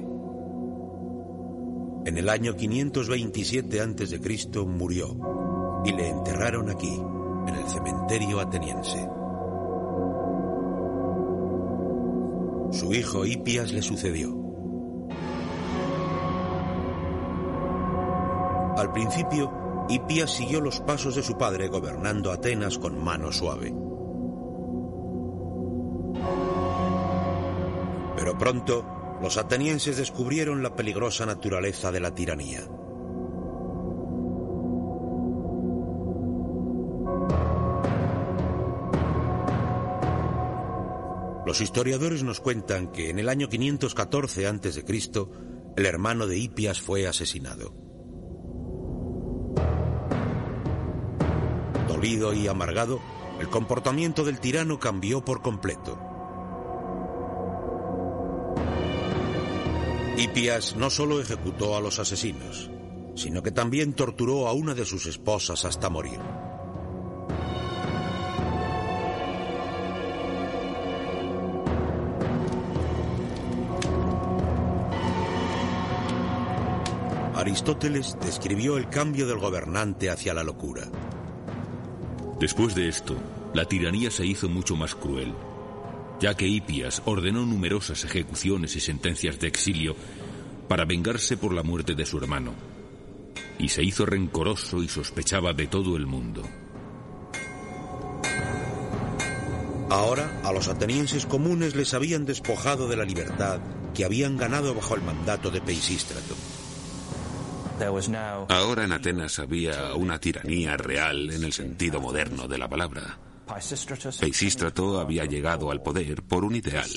En 2.05 2.17
el 2.17 2.29
año 2.29 2.55
527 2.55 3.81
a.C. 3.81 4.59
murió 4.65 5.17
y 5.83 5.91
le 5.91 6.09
enterraron 6.09 6.69
aquí, 6.69 7.01
en 7.47 7.55
el 7.55 7.67
cementerio 7.67 8.39
ateniense. 8.39 9.09
Su 12.71 12.93
hijo 12.93 13.25
Hipias 13.25 13.71
le 13.71 13.81
sucedió. 13.81 14.35
Al 18.77 18.91
principio, 18.91 19.85
Hipias 19.89 20.31
siguió 20.31 20.61
los 20.61 20.81
pasos 20.81 21.15
de 21.15 21.23
su 21.23 21.37
padre 21.37 21.67
gobernando 21.67 22.31
Atenas 22.31 22.77
con 22.77 23.03
mano 23.03 23.31
suave. 23.31 23.84
Pero 28.25 28.39
pronto, 28.39 28.83
los 29.21 29.38
atenienses 29.38 29.97
descubrieron 29.97 30.63
la 30.63 30.75
peligrosa 30.75 31.27
naturaleza 31.27 31.91
de 31.91 31.99
la 31.99 32.15
tiranía. 32.15 32.61
Los 41.45 41.61
historiadores 41.61 42.23
nos 42.23 42.39
cuentan 42.39 42.91
que 42.91 43.11
en 43.11 43.19
el 43.19 43.29
año 43.29 43.47
514 43.47 44.47
a.C., 44.47 44.83
el 45.77 45.85
hermano 45.85 46.25
de 46.25 46.39
Hipias 46.39 46.81
fue 46.81 47.05
asesinado. 47.05 47.75
Dolido 51.88 52.33
y 52.33 52.47
amargado, 52.47 52.99
el 53.39 53.49
comportamiento 53.49 54.23
del 54.23 54.39
tirano 54.39 54.79
cambió 54.79 55.23
por 55.23 55.43
completo. 55.43 56.05
Hipias 60.18 60.78
no 60.78 60.89
solo 60.89 61.20
ejecutó 61.20 61.76
a 61.76 61.82
los 61.82 61.99
asesinos, 61.99 62.72
sino 63.16 63.43
que 63.43 63.51
también 63.51 63.91
torturó 63.91 64.47
a 64.47 64.53
una 64.53 64.74
de 64.74 64.86
sus 64.86 65.07
esposas 65.07 65.66
hasta 65.66 65.89
morir. 65.89 66.20
Aristóteles 77.36 78.18
describió 78.22 78.78
el 78.78 78.88
cambio 78.88 79.28
del 79.28 79.39
gobernante 79.39 80.09
hacia 80.09 80.34
la 80.34 80.45
locura. 80.45 80.84
Después 82.39 82.74
de 82.74 82.88
esto, 82.88 83.18
la 83.53 83.66
tiranía 83.66 84.09
se 84.09 84.26
hizo 84.26 84.47
mucho 84.47 84.78
más 84.78 84.95
cruel 84.95 85.34
ya 86.20 86.36
que 86.36 86.47
Hipias 86.47 87.01
ordenó 87.05 87.45
numerosas 87.45 88.03
ejecuciones 88.03 88.76
y 88.76 88.80
sentencias 88.80 89.39
de 89.39 89.47
exilio 89.47 89.95
para 90.68 90.86
vengarse 90.86 91.38
por 91.38 91.53
la 91.53 91.63
muerte 91.63 91.95
de 91.95 92.05
su 92.05 92.18
hermano, 92.18 92.53
y 93.59 93.70
se 93.70 93.84
hizo 93.84 94.05
rencoroso 94.05 94.82
y 94.82 94.88
sospechaba 94.88 95.53
de 95.53 95.68
todo 95.68 95.95
el 95.95 96.07
mundo. 96.07 96.43
Ahora 99.89 100.41
a 100.43 100.51
los 100.51 100.68
atenienses 100.68 101.26
comunes 101.26 101.76
les 101.76 101.93
habían 101.93 102.26
despojado 102.26 102.88
de 102.88 102.97
la 102.97 103.05
libertad 103.05 103.59
que 103.93 104.03
habían 104.03 104.36
ganado 104.36 104.74
bajo 104.74 104.95
el 104.95 105.01
mandato 105.01 105.51
de 105.51 105.61
Peisístrato. 105.61 106.36
Ahora 108.49 108.86
en 108.86 108.93
Atenas 108.93 109.39
había 109.39 109.93
una 109.95 110.20
tiranía 110.20 110.78
real 110.78 111.30
en 111.32 111.43
el 111.43 111.53
sentido 111.53 111.99
moderno 111.99 112.47
de 112.47 112.57
la 112.57 112.70
palabra. 112.70 113.20
Peisístrato 114.19 114.99
había 114.99 115.25
llegado 115.25 115.71
al 115.71 115.81
poder 115.81 116.23
por 116.23 116.43
un 116.43 116.55
ideal. 116.55 116.89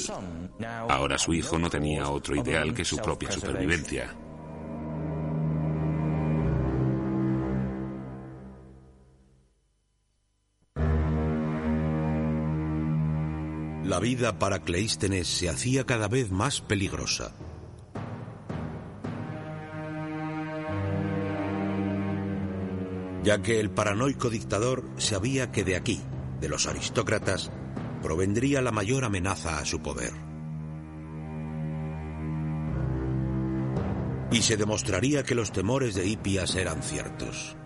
Ahora 0.89 1.19
su 1.19 1.35
hijo 1.35 1.59
no 1.59 1.69
tenía 1.69 2.09
otro 2.09 2.37
ideal 2.37 2.73
que 2.75 2.85
su 2.85 2.97
propia 2.97 3.31
supervivencia. 3.31 4.15
La 13.85 14.01
vida 14.01 14.39
para 14.39 14.61
Cleístenes 14.61 15.27
se 15.27 15.49
hacía 15.49 15.85
cada 15.85 16.09
vez 16.09 16.31
más 16.31 16.61
peligrosa. 16.61 17.35
Ya 23.25 23.41
que 23.43 23.61
el 23.61 23.71
paranoico 23.71 24.29
dictador 24.29 24.85
sabía 24.99 25.51
que 25.51 25.65
de 25.65 25.77
aquí, 25.77 26.01
de 26.41 26.49
los 26.49 26.67
aristócratas, 26.67 27.51
provendría 28.03 28.63
la 28.63 28.73
mayor 28.73 29.05
amenaza 29.05 29.59
a 29.59 29.65
su 29.65 29.81
poder. 29.81 30.13
Y 34.31 34.43
se 34.43 34.57
demostraría 34.57 35.23
que 35.23 35.35
los 35.35 35.53
temores 35.53 35.95
de 35.95 36.07
Hipias 36.07 36.55
eran 36.55 36.83
ciertos. 36.83 37.57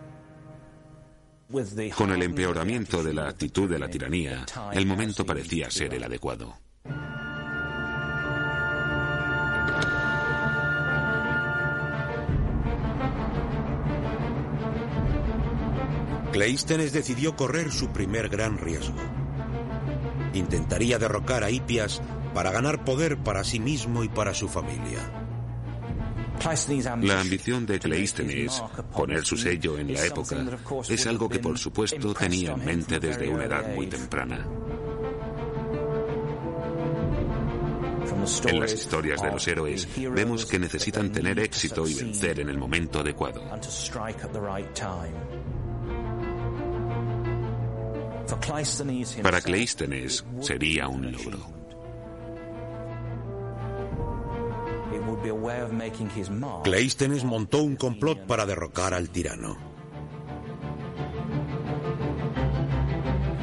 Con 1.96 2.12
el 2.12 2.22
empeoramiento 2.22 3.02
de 3.02 3.12
la 3.12 3.28
actitud 3.28 3.68
de 3.68 3.78
la 3.78 3.88
tiranía, 3.88 4.46
el 4.72 4.86
momento 4.86 5.26
parecía 5.26 5.70
ser 5.70 5.92
el 5.92 6.02
adecuado. 6.02 6.61
Cleístenes 16.32 16.92
decidió 16.92 17.36
correr 17.36 17.70
su 17.70 17.88
primer 17.88 18.30
gran 18.30 18.56
riesgo. 18.56 18.96
Intentaría 20.32 20.98
derrocar 20.98 21.44
a 21.44 21.50
Hipias 21.50 22.00
para 22.32 22.50
ganar 22.50 22.84
poder 22.84 23.18
para 23.18 23.44
sí 23.44 23.60
mismo 23.60 24.02
y 24.02 24.08
para 24.08 24.32
su 24.32 24.48
familia. 24.48 24.98
La 27.02 27.20
ambición 27.20 27.66
de 27.66 27.78
Cleístenes, 27.78 28.62
poner 28.92 29.24
su 29.24 29.36
sello 29.36 29.78
en 29.78 29.92
la 29.92 30.04
época, 30.06 30.44
es 30.88 31.06
algo 31.06 31.28
que 31.28 31.38
por 31.38 31.58
supuesto 31.58 32.14
tenía 32.14 32.52
en 32.52 32.64
mente 32.64 32.98
desde 32.98 33.28
una 33.28 33.44
edad 33.44 33.74
muy 33.74 33.86
temprana. 33.86 34.44
En 38.46 38.60
las 38.60 38.72
historias 38.72 39.20
de 39.20 39.30
los 39.30 39.48
héroes 39.48 39.88
vemos 40.12 40.46
que 40.46 40.58
necesitan 40.58 41.12
tener 41.12 41.38
éxito 41.38 41.86
y 41.86 41.94
vencer 41.94 42.40
en 42.40 42.48
el 42.48 42.58
momento 42.58 43.00
adecuado. 43.00 43.42
Para 49.22 49.40
Cleístenes 49.40 50.24
sería 50.40 50.88
un 50.88 51.12
logro. 51.12 51.62
Cleístenes 56.64 57.24
montó 57.24 57.62
un 57.62 57.76
complot 57.76 58.26
para 58.26 58.46
derrocar 58.46 58.94
al 58.94 59.10
tirano. 59.10 59.56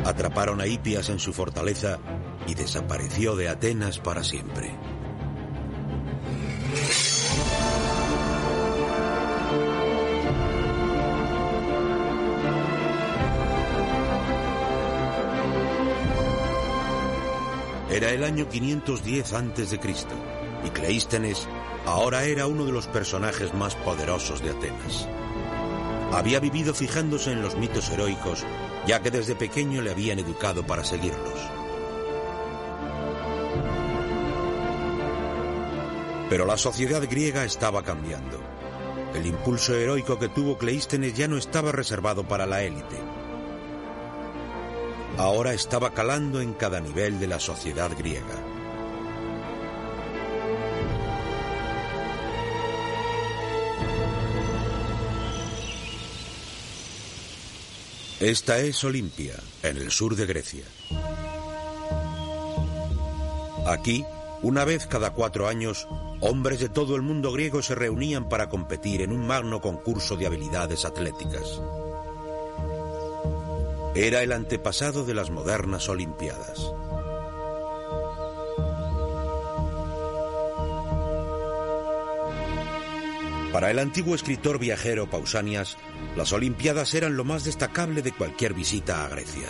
Atraparon 0.06 0.62
a 0.62 0.68
Hipias 0.68 1.10
en 1.10 1.20
su 1.20 1.34
fortaleza 1.34 2.00
y 2.48 2.56
desapareció 2.56 3.36
de 3.36 3.50
Atenas 3.50 4.00
para 4.00 4.24
siempre. 4.24 4.79
Era 18.00 18.12
el 18.12 18.24
año 18.24 18.48
510 18.48 19.34
a.C. 19.34 19.80
y 20.64 20.70
Cleístenes 20.70 21.50
Ahora 21.86 22.24
era 22.24 22.48
uno 22.48 22.64
de 22.64 22.72
los 22.72 22.88
personajes 22.88 23.54
más 23.54 23.76
poderosos 23.76 24.42
de 24.42 24.52
Atenas. 24.52 25.06
Había 26.14 26.40
vivido 26.40 26.74
fijándose 26.74 27.34
en 27.34 27.42
los 27.42 27.58
mitos 27.58 27.90
heroicos, 27.90 28.46
ya 28.88 29.02
que 29.02 29.12
desde 29.12 29.36
pequeño 29.36 29.82
le 29.82 29.92
habían 29.92 30.18
educado 30.18 30.66
para 30.66 30.86
seguirlos. 30.86 31.42
Pero 36.30 36.46
la 36.46 36.56
sociedad 36.56 37.04
griega 37.06 37.44
estaba 37.44 37.84
cambiando. 37.84 38.40
El 39.14 39.26
impulso 39.26 39.76
heroico 39.76 40.18
que 40.18 40.30
tuvo 40.30 40.58
Cleístenes 40.58 41.16
ya 41.16 41.28
no 41.28 41.36
estaba 41.36 41.74
reservado 41.74 42.26
para 42.26 42.46
la 42.46 42.64
élite. 42.64 43.19
Ahora 45.20 45.54
estaba 45.54 45.94
calando 45.94 46.40
en 46.40 46.54
cada 46.54 46.80
nivel 46.80 47.20
de 47.20 47.28
la 47.28 47.42
sociedad 47.42 47.92
griega. 47.98 48.24
Esta 58.22 58.60
es 58.60 58.82
Olimpia, 58.86 59.36
en 59.62 59.76
el 59.76 59.92
sur 59.92 60.16
de 60.16 60.26
Grecia. 60.26 60.64
Aquí, 63.68 64.06
una 64.42 64.64
vez 64.64 64.88
cada 64.88 65.12
cuatro 65.12 65.50
años, 65.50 65.86
hombres 66.22 66.62
de 66.62 66.70
todo 66.70 66.96
el 66.96 67.02
mundo 67.02 67.34
griego 67.34 67.62
se 67.62 67.76
reunían 67.76 68.30
para 68.30 68.48
competir 68.48 69.02
en 69.02 69.12
un 69.12 69.28
magno 69.28 69.60
concurso 69.60 70.16
de 70.16 70.28
habilidades 70.28 70.86
atléticas. 70.86 71.60
Era 73.96 74.22
el 74.22 74.32
antepasado 74.32 75.04
de 75.04 75.14
las 75.14 75.32
modernas 75.32 75.90
Olimpiadas. 75.90 76.74
Para 83.52 83.72
el 83.72 83.80
antiguo 83.80 84.14
escritor 84.14 84.60
viajero 84.60 85.10
Pausanias, 85.10 85.76
las 86.16 86.32
Olimpiadas 86.34 86.94
eran 86.94 87.18
lo 87.18 87.24
más 87.24 87.44
destacable 87.44 88.04
de 88.04 88.12
cualquier 88.12 88.54
visita 88.54 89.04
a 89.04 89.10
Grecia. 89.10 89.48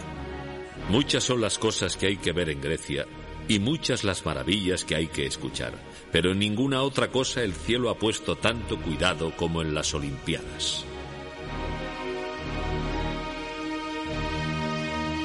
Muchas 0.89 1.23
son 1.23 1.41
las 1.41 1.59
cosas 1.59 1.97
que 1.97 2.07
hay 2.07 2.17
que 2.17 2.31
ver 2.31 2.49
en 2.49 2.61
Grecia 2.61 3.05
y 3.49 3.59
muchas 3.59 4.05
las 4.05 4.25
maravillas 4.25 4.85
que 4.85 4.95
hay 4.95 5.07
que 5.07 5.25
escuchar, 5.25 5.73
pero 6.13 6.31
en 6.31 6.39
ninguna 6.39 6.81
otra 6.81 7.09
cosa 7.09 7.43
el 7.43 7.53
cielo 7.53 7.89
ha 7.89 7.97
puesto 7.97 8.37
tanto 8.37 8.81
cuidado 8.81 9.35
como 9.35 9.61
en 9.61 9.75
las 9.75 9.93
Olimpiadas. 9.93 10.85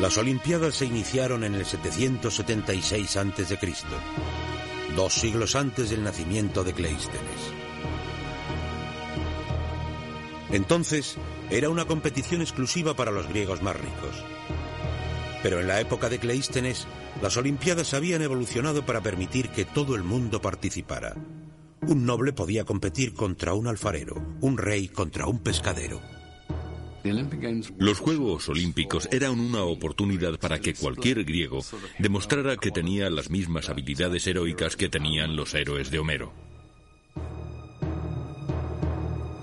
Las 0.05 0.19
Olimpiadas 0.19 0.75
se 0.75 0.85
iniciaron 0.85 1.45
en 1.45 1.55
el 1.55 1.65
776 1.65 3.17
a.C., 3.17 3.59
dos 4.95 5.15
siglos 5.15 5.57
antes 5.57 5.89
del 5.89 6.05
nacimiento 6.05 6.63
de 6.63 6.75
Cleístenes. 6.75 7.23
Entonces 10.51 11.17
era 11.49 11.71
una 11.71 11.87
competición 11.87 12.43
exclusiva 12.43 12.95
para 12.95 13.13
los 13.13 13.27
griegos 13.29 13.63
más 13.63 13.77
ricos. 13.77 14.23
Pero 15.43 15.61
en 15.63 15.69
la 15.69 15.81
época 15.81 16.11
de 16.11 16.19
Cleístenes, 16.19 16.87
las 17.23 17.39
Olimpiadas 17.39 17.95
habían 17.95 18.21
evolucionado 18.21 18.85
para 18.85 19.01
permitir 19.01 19.49
que 19.49 19.65
todo 19.65 19.95
el 19.95 20.03
mundo 20.03 20.43
participara. 20.43 21.15
Un 21.81 22.05
noble 22.05 22.35
podía 22.35 22.67
competir 22.67 23.15
contra 23.15 23.55
un 23.55 23.69
alfarero, 23.69 24.23
un 24.43 24.59
rey 24.59 24.87
contra 24.89 25.27
un 25.27 25.39
pescadero. 25.39 26.03
Los 27.79 27.99
Juegos 27.99 28.49
Olímpicos 28.49 29.09
eran 29.13 29.39
una 29.39 29.63
oportunidad 29.65 30.39
para 30.39 30.59
que 30.59 30.73
cualquier 30.73 31.25
griego 31.25 31.61
demostrara 31.99 32.57
que 32.57 32.71
tenía 32.71 33.11
las 33.11 33.29
mismas 33.29 33.69
habilidades 33.69 34.27
heroicas 34.27 34.75
que 34.75 34.89
tenían 34.89 35.37
los 35.37 35.53
héroes 35.53 35.91
de 35.91 35.99
Homero. 35.99 36.33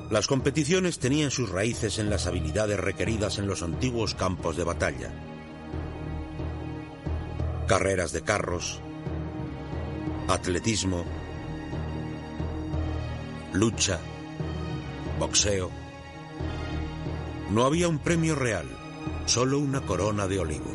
Las 0.10 0.26
competiciones 0.26 0.98
tenían 0.98 1.30
sus 1.30 1.50
raíces 1.50 2.00
en 2.00 2.10
las 2.10 2.26
habilidades 2.26 2.80
requeridas 2.80 3.38
en 3.38 3.46
los 3.46 3.62
antiguos 3.62 4.16
campos 4.16 4.58
de 4.58 4.64
batalla. 4.64 5.14
Carreras 7.68 8.12
de 8.12 8.22
carros, 8.22 8.82
atletismo, 10.28 11.06
lucha, 13.54 14.00
boxeo. 15.20 15.81
No 17.52 17.66
había 17.66 17.90
un 17.90 18.00
premio 18.00 18.34
real, 18.34 18.66
solo 19.26 19.60
una 19.60 19.82
corona 19.82 20.26
de 20.26 20.40
olivo 20.40 20.72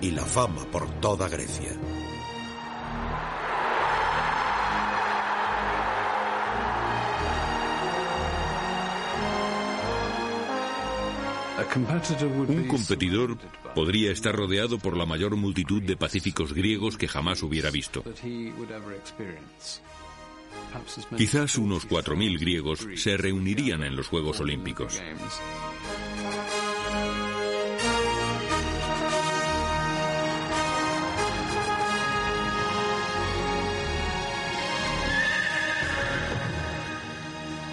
y 0.00 0.10
la 0.10 0.24
fama 0.24 0.64
por 0.72 0.90
toda 0.98 1.28
Grecia. 1.28 1.70
Un 12.48 12.66
competidor 12.66 13.38
podría 13.76 14.10
estar 14.10 14.34
rodeado 14.34 14.80
por 14.80 14.96
la 14.96 15.06
mayor 15.06 15.36
multitud 15.36 15.80
de 15.80 15.96
pacíficos 15.96 16.52
griegos 16.52 16.98
que 16.98 17.06
jamás 17.06 17.40
hubiera 17.44 17.70
visto. 17.70 18.02
Quizás 21.16 21.56
unos 21.56 21.88
4.000 21.88 22.38
griegos 22.38 22.86
se 22.96 23.16
reunirían 23.16 23.84
en 23.84 23.96
los 23.96 24.08
Juegos 24.08 24.40
Olímpicos. 24.40 25.00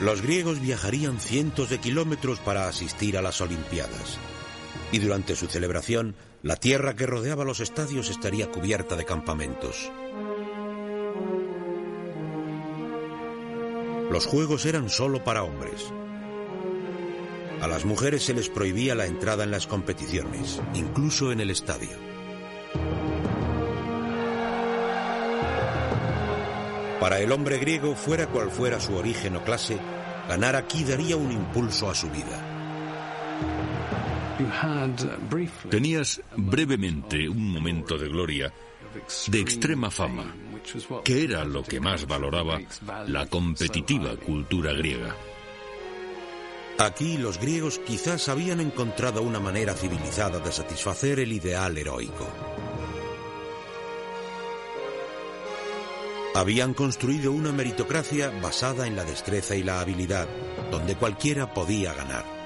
Los 0.01 0.23
griegos 0.23 0.59
viajarían 0.59 1.19
cientos 1.19 1.69
de 1.69 1.77
kilómetros 1.77 2.39
para 2.39 2.67
asistir 2.67 3.17
a 3.17 3.21
las 3.21 3.39
Olimpiadas. 3.39 4.17
Y 4.91 4.97
durante 4.97 5.35
su 5.35 5.45
celebración 5.45 6.15
La 6.41 6.55
tierra 6.55 6.95
que 6.95 7.05
rodeaba 7.05 7.45
los 7.45 7.59
estadios 7.59 8.09
estaría 8.09 8.49
cubierta 8.49 8.95
de 8.95 9.05
campamentos. 9.05 9.91
Los 14.11 14.25
juegos 14.25 14.65
eran 14.65 14.89
solo 14.89 15.23
para 15.23 15.43
hombres. 15.43 15.85
A 17.61 17.67
las 17.69 17.85
mujeres 17.85 18.23
se 18.23 18.33
les 18.33 18.49
prohibía 18.49 18.93
la 18.93 19.05
entrada 19.05 19.45
en 19.45 19.51
las 19.51 19.67
competiciones, 19.67 20.61
incluso 20.73 21.31
en 21.31 21.39
el 21.39 21.49
estadio. 21.49 21.91
Para 26.99 27.21
el 27.21 27.31
hombre 27.31 27.57
griego, 27.57 27.95
fuera 27.95 28.27
cual 28.27 28.51
fuera 28.51 28.81
su 28.81 28.95
origen 28.95 29.37
o 29.37 29.43
clase, 29.45 29.77
ganar 30.27 30.57
aquí 30.57 30.83
daría 30.83 31.15
un 31.15 31.31
impulso 31.31 31.89
a 31.89 31.95
su 31.95 32.09
vida. 32.09 32.47
Tenías 35.69 36.21
brevemente 36.35 37.29
un 37.29 37.49
momento 37.49 37.97
de 37.97 38.09
gloria, 38.09 38.53
de 39.27 39.39
extrema 39.39 39.89
fama, 39.89 40.35
que 41.03 41.23
era 41.23 41.43
lo 41.45 41.63
que 41.63 41.79
más 41.79 42.07
valoraba 42.07 42.59
la 43.07 43.25
competitiva 43.27 44.15
cultura 44.17 44.73
griega. 44.73 45.15
Aquí 46.77 47.17
los 47.17 47.39
griegos 47.39 47.79
quizás 47.79 48.27
habían 48.27 48.59
encontrado 48.59 49.21
una 49.21 49.39
manera 49.39 49.73
civilizada 49.73 50.39
de 50.39 50.51
satisfacer 50.51 51.19
el 51.19 51.31
ideal 51.31 51.77
heroico. 51.77 52.27
Habían 56.33 56.73
construido 56.73 57.33
una 57.33 57.51
meritocracia 57.51 58.29
basada 58.41 58.87
en 58.87 58.95
la 58.95 59.03
destreza 59.03 59.55
y 59.55 59.63
la 59.63 59.81
habilidad, 59.81 60.27
donde 60.71 60.95
cualquiera 60.95 61.53
podía 61.53 61.93
ganar. 61.93 62.40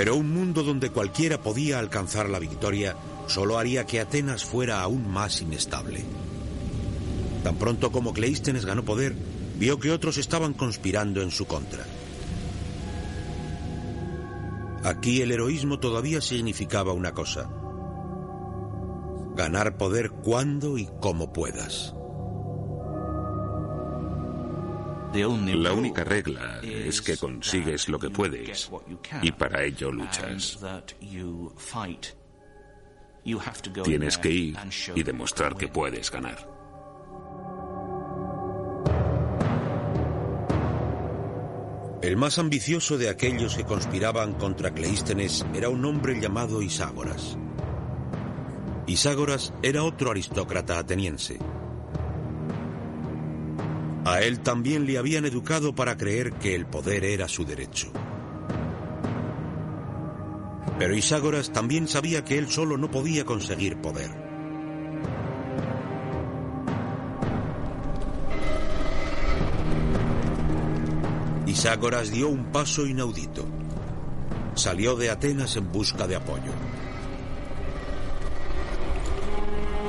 Pero 0.00 0.16
un 0.16 0.32
mundo 0.32 0.62
donde 0.62 0.88
cualquiera 0.88 1.42
podía 1.42 1.78
alcanzar 1.78 2.30
la 2.30 2.38
victoria 2.38 2.96
solo 3.26 3.58
haría 3.58 3.84
que 3.84 4.00
Atenas 4.00 4.46
fuera 4.46 4.80
aún 4.80 5.06
más 5.06 5.42
inestable. 5.42 6.02
Tan 7.44 7.56
pronto 7.56 7.92
como 7.92 8.14
Cleístenes 8.14 8.64
ganó 8.64 8.82
poder, 8.82 9.14
vio 9.58 9.78
que 9.78 9.90
otros 9.90 10.16
estaban 10.16 10.54
conspirando 10.54 11.20
en 11.20 11.30
su 11.30 11.44
contra. 11.44 11.84
Aquí 14.84 15.20
el 15.20 15.32
heroísmo 15.32 15.78
todavía 15.80 16.22
significaba 16.22 16.94
una 16.94 17.12
cosa. 17.12 17.50
Ganar 19.36 19.76
poder 19.76 20.12
cuando 20.12 20.78
y 20.78 20.88
como 21.02 21.30
puedas. 21.30 21.94
La 25.12 25.72
única 25.72 26.04
regla 26.04 26.60
es 26.62 27.02
que 27.02 27.16
consigues 27.16 27.88
lo 27.88 27.98
que 27.98 28.10
puedes 28.10 28.70
y 29.22 29.32
para 29.32 29.64
ello 29.64 29.90
luchas. 29.90 30.58
Tienes 33.84 34.18
que 34.18 34.30
ir 34.30 34.56
y 34.94 35.02
demostrar 35.02 35.56
que 35.56 35.68
puedes 35.68 36.10
ganar. 36.10 36.48
El 42.02 42.16
más 42.16 42.38
ambicioso 42.38 42.96
de 42.96 43.10
aquellos 43.10 43.56
que 43.56 43.64
conspiraban 43.64 44.34
contra 44.34 44.72
Cleístenes 44.72 45.44
era 45.54 45.68
un 45.68 45.84
hombre 45.84 46.20
llamado 46.20 46.62
Iságoras. 46.62 47.36
Iságoras 48.86 49.52
era 49.62 49.82
otro 49.82 50.10
aristócrata 50.10 50.78
ateniense 50.78 51.38
a 54.04 54.20
él 54.22 54.40
también 54.40 54.86
le 54.86 54.98
habían 54.98 55.24
educado 55.24 55.74
para 55.74 55.96
creer 55.96 56.32
que 56.34 56.54
el 56.54 56.66
poder 56.66 57.04
era 57.04 57.28
su 57.28 57.44
derecho. 57.44 57.92
Pero 60.78 60.96
Iságoras 60.96 61.52
también 61.52 61.88
sabía 61.88 62.24
que 62.24 62.38
él 62.38 62.48
solo 62.48 62.78
no 62.78 62.90
podía 62.90 63.24
conseguir 63.24 63.76
poder. 63.76 64.10
Iságoras 71.46 72.10
dio 72.10 72.28
un 72.28 72.52
paso 72.52 72.86
inaudito. 72.86 73.44
Salió 74.54 74.96
de 74.96 75.10
Atenas 75.10 75.56
en 75.56 75.70
busca 75.70 76.06
de 76.06 76.16
apoyo. 76.16 76.52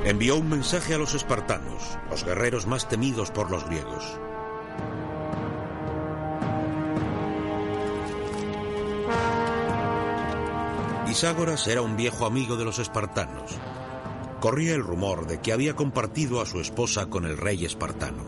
Envió 0.03 0.35
un 0.37 0.49
mensaje 0.49 0.95
a 0.95 0.97
los 0.97 1.13
espartanos, 1.13 1.97
los 2.09 2.23
guerreros 2.23 2.65
más 2.65 2.89
temidos 2.89 3.29
por 3.31 3.51
los 3.51 3.65
griegos. 3.65 4.19
Iságoras 11.07 11.67
era 11.67 11.81
un 11.81 11.97
viejo 11.97 12.25
amigo 12.25 12.55
de 12.55 12.65
los 12.65 12.79
espartanos. 12.79 13.51
Corría 14.39 14.73
el 14.73 14.81
rumor 14.81 15.27
de 15.27 15.39
que 15.39 15.53
había 15.53 15.75
compartido 15.75 16.41
a 16.41 16.45
su 16.45 16.59
esposa 16.59 17.07
con 17.07 17.25
el 17.25 17.37
rey 17.37 17.63
espartano. 17.65 18.23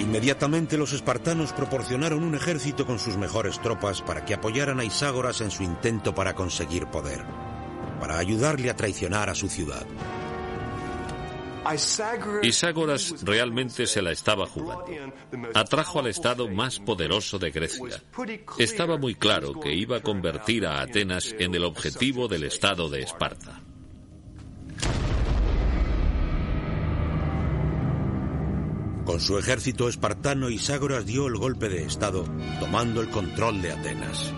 Inmediatamente 0.00 0.78
los 0.78 0.92
espartanos 0.92 1.52
proporcionaron 1.52 2.24
un 2.24 2.34
ejército 2.34 2.86
con 2.86 2.98
sus 2.98 3.16
mejores 3.16 3.60
tropas 3.60 4.02
para 4.02 4.24
que 4.24 4.34
apoyaran 4.34 4.80
a 4.80 4.84
Iságoras 4.84 5.42
en 5.42 5.50
su 5.50 5.62
intento 5.62 6.14
para 6.14 6.34
conseguir 6.34 6.86
poder 6.86 7.45
para 8.00 8.18
ayudarle 8.18 8.70
a 8.70 8.76
traicionar 8.76 9.30
a 9.30 9.34
su 9.34 9.48
ciudad. 9.48 9.86
Iságoras 12.42 13.24
realmente 13.24 13.86
se 13.86 14.00
la 14.00 14.12
estaba 14.12 14.46
jugando. 14.46 14.84
Atrajo 15.54 15.98
al 15.98 16.06
Estado 16.06 16.48
más 16.48 16.78
poderoso 16.78 17.38
de 17.38 17.50
Grecia. 17.50 18.02
Estaba 18.58 18.98
muy 18.98 19.14
claro 19.16 19.58
que 19.58 19.74
iba 19.74 19.96
a 19.96 20.02
convertir 20.02 20.66
a 20.66 20.80
Atenas 20.80 21.34
en 21.38 21.54
el 21.54 21.64
objetivo 21.64 22.28
del 22.28 22.44
Estado 22.44 22.88
de 22.88 23.02
Esparta. 23.02 23.62
Con 29.04 29.20
su 29.20 29.38
ejército 29.38 29.88
espartano, 29.88 30.50
Iságoras 30.50 31.06
dio 31.06 31.28
el 31.28 31.36
golpe 31.36 31.68
de 31.68 31.84
Estado, 31.84 32.24
tomando 32.58 33.00
el 33.00 33.08
control 33.08 33.62
de 33.62 33.72
Atenas. 33.72 34.34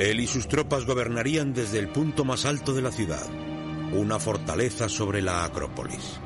Él 0.00 0.18
y 0.18 0.26
sus 0.26 0.48
tropas 0.48 0.86
gobernarían 0.86 1.52
desde 1.52 1.78
el 1.78 1.90
punto 1.90 2.24
más 2.24 2.46
alto 2.46 2.72
de 2.72 2.80
la 2.80 2.90
ciudad, 2.90 3.28
una 3.92 4.18
fortaleza 4.18 4.88
sobre 4.88 5.20
la 5.20 5.44
Acrópolis. 5.44 6.18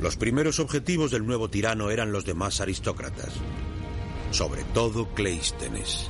Los 0.00 0.16
primeros 0.16 0.60
objetivos 0.60 1.10
del 1.10 1.26
nuevo 1.26 1.50
tirano 1.50 1.90
eran 1.90 2.12
los 2.12 2.24
demás 2.24 2.60
aristócratas, 2.60 3.32
sobre 4.30 4.62
todo 4.62 5.12
Cleístenes. 5.12 6.08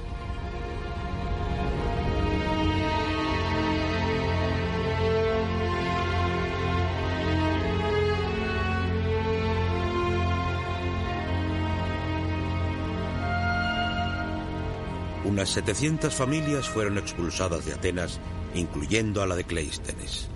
Unas 15.29 15.51
700 15.51 16.15
familias 16.15 16.71
fueron 16.71 16.97
expulsadas 16.97 17.67
de 17.67 17.75
Atenas, 17.75 18.19
incluyendo 18.55 19.23
a 19.23 19.27
la 19.27 19.37
de 19.37 19.45
Cleístenes. 19.45 20.31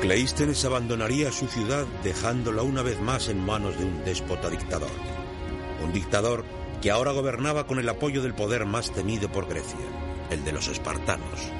Cleístenes 0.00 0.64
abandonaría 0.64 1.30
su 1.32 1.46
ciudad 1.48 1.84
dejándola 2.02 2.62
una 2.62 2.80
vez 2.80 2.98
más 3.02 3.28
en 3.28 3.44
manos 3.44 3.78
de 3.78 3.84
un 3.84 4.02
déspota 4.02 4.48
dictador. 4.48 4.90
Un 5.84 5.92
dictador 5.92 6.46
que 6.80 6.90
ahora 6.90 7.12
gobernaba 7.12 7.66
con 7.66 7.78
el 7.78 7.90
apoyo 7.90 8.22
del 8.22 8.32
poder 8.32 8.64
más 8.64 8.90
temido 8.90 9.30
por 9.30 9.46
Grecia, 9.46 9.76
el 10.30 10.44
de 10.44 10.52
los 10.52 10.68
espartanos. 10.68 11.59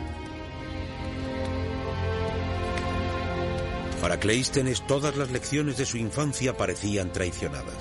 Para 4.01 4.18
Cleístenes 4.18 4.86
todas 4.86 5.16
las 5.16 5.30
lecciones 5.30 5.76
de 5.76 5.86
su 5.86 5.96
infancia 5.96 6.57
parecían 6.57 7.12
traicionadas. 7.12 7.76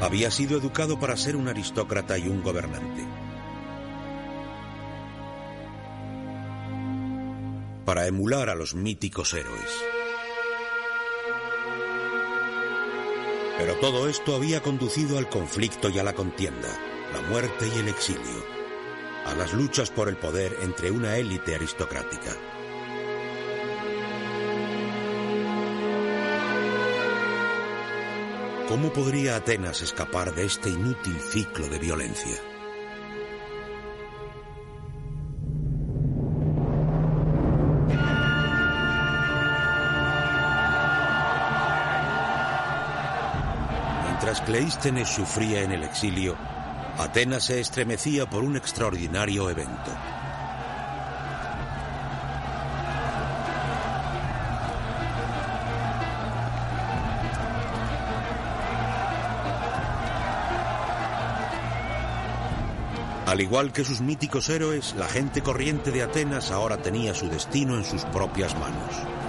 Había 0.00 0.30
sido 0.30 0.58
educado 0.58 0.98
para 0.98 1.16
ser 1.16 1.36
un 1.36 1.48
aristócrata 1.48 2.18
y 2.18 2.28
un 2.28 2.42
gobernante. 2.42 3.06
para 7.88 8.06
emular 8.06 8.50
a 8.50 8.54
los 8.54 8.74
míticos 8.74 9.32
héroes. 9.32 9.82
Pero 13.56 13.76
todo 13.76 14.10
esto 14.10 14.36
había 14.36 14.60
conducido 14.60 15.16
al 15.16 15.30
conflicto 15.30 15.88
y 15.88 15.98
a 15.98 16.02
la 16.02 16.12
contienda, 16.12 16.68
la 17.14 17.22
muerte 17.30 17.66
y 17.74 17.78
el 17.78 17.88
exilio, 17.88 18.44
a 19.26 19.34
las 19.34 19.52
luchas 19.52 19.90
por 19.90 20.08
el 20.08 20.16
poder 20.16 20.56
entre 20.62 20.90
una 20.90 21.16
élite 21.16 21.54
aristocrática. 21.54 22.32
¿Cómo 28.68 28.92
podría 28.92 29.36
Atenas 29.36 29.80
escapar 29.80 30.34
de 30.34 30.44
este 30.44 30.68
inútil 30.68 31.18
ciclo 31.20 31.68
de 31.68 31.78
violencia? 31.78 32.36
Mientras 44.04 44.42
Cleístenes 44.42 45.08
sufría 45.08 45.62
en 45.62 45.72
el 45.72 45.84
exilio, 45.84 46.36
Atenas 46.98 47.44
se 47.44 47.60
estremecía 47.60 48.28
por 48.28 48.42
un 48.42 48.56
extraordinario 48.56 49.48
evento. 49.48 49.92
Al 63.26 63.40
igual 63.40 63.72
que 63.72 63.84
sus 63.84 64.00
míticos 64.00 64.48
héroes, 64.48 64.94
la 64.98 65.06
gente 65.06 65.40
corriente 65.40 65.92
de 65.92 66.02
Atenas 66.02 66.50
ahora 66.50 66.78
tenía 66.78 67.14
su 67.14 67.28
destino 67.28 67.76
en 67.76 67.84
sus 67.84 68.02
propias 68.06 68.58
manos. 68.58 69.27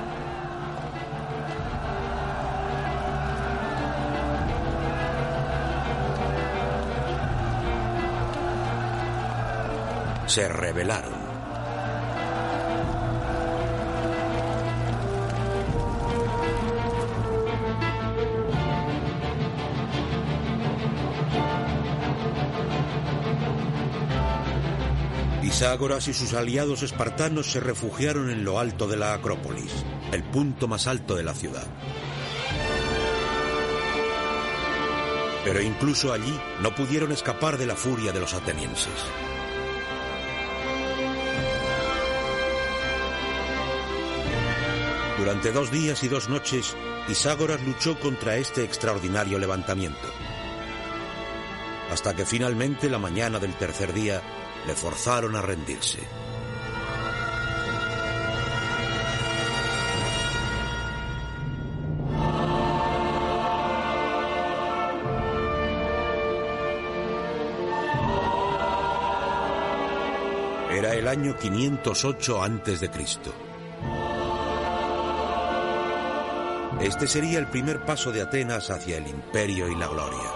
Se 10.29 10.47
rebelaron. 10.47 11.29
Pitágoras 25.41 26.07
y 26.07 26.13
sus 26.13 26.33
aliados 26.35 26.83
espartanos 26.83 27.51
se 27.51 27.59
refugiaron 27.59 28.29
en 28.29 28.45
lo 28.45 28.59
alto 28.59 28.87
de 28.87 28.95
la 28.95 29.13
Acrópolis, 29.13 29.83
el 30.13 30.23
punto 30.23 30.69
más 30.69 30.87
alto 30.87 31.15
de 31.15 31.23
la 31.23 31.33
ciudad. 31.33 31.67
Pero 35.43 35.61
incluso 35.61 36.13
allí 36.13 36.39
no 36.61 36.73
pudieron 36.73 37.11
escapar 37.11 37.57
de 37.57 37.65
la 37.65 37.75
furia 37.75 38.13
de 38.13 38.21
los 38.21 38.33
atenienses. 38.33 39.38
Durante 45.19 45.51
dos 45.51 45.69
días 45.69 46.01
y 46.05 46.07
dos 46.07 46.29
noches, 46.29 46.77
Pitágoras 47.05 47.61
luchó 47.63 47.99
contra 47.99 48.37
este 48.37 48.63
extraordinario 48.63 49.37
levantamiento. 49.37 50.07
Hasta 51.91 52.15
que 52.15 52.25
finalmente, 52.25 52.89
la 52.89 52.99
mañana 52.99 53.37
del 53.37 53.53
tercer 53.55 53.91
día, 53.91 54.21
le 54.65 54.75
forzaron 54.75 55.35
a 55.35 55.41
rendirse. 55.41 55.99
Era 70.71 70.95
el 70.95 71.09
año 71.09 71.35
508 71.37 72.41
antes 72.41 72.79
Este 76.81 77.07
sería 77.07 77.39
el 77.39 77.47
primer 77.47 77.85
paso 77.85 78.11
de 78.11 78.21
Atenas 78.21 78.69
hacia 78.69 78.97
el 78.97 79.07
imperio 79.07 79.67
y 79.67 79.75
la 79.75 79.87
gloria. 79.87 80.31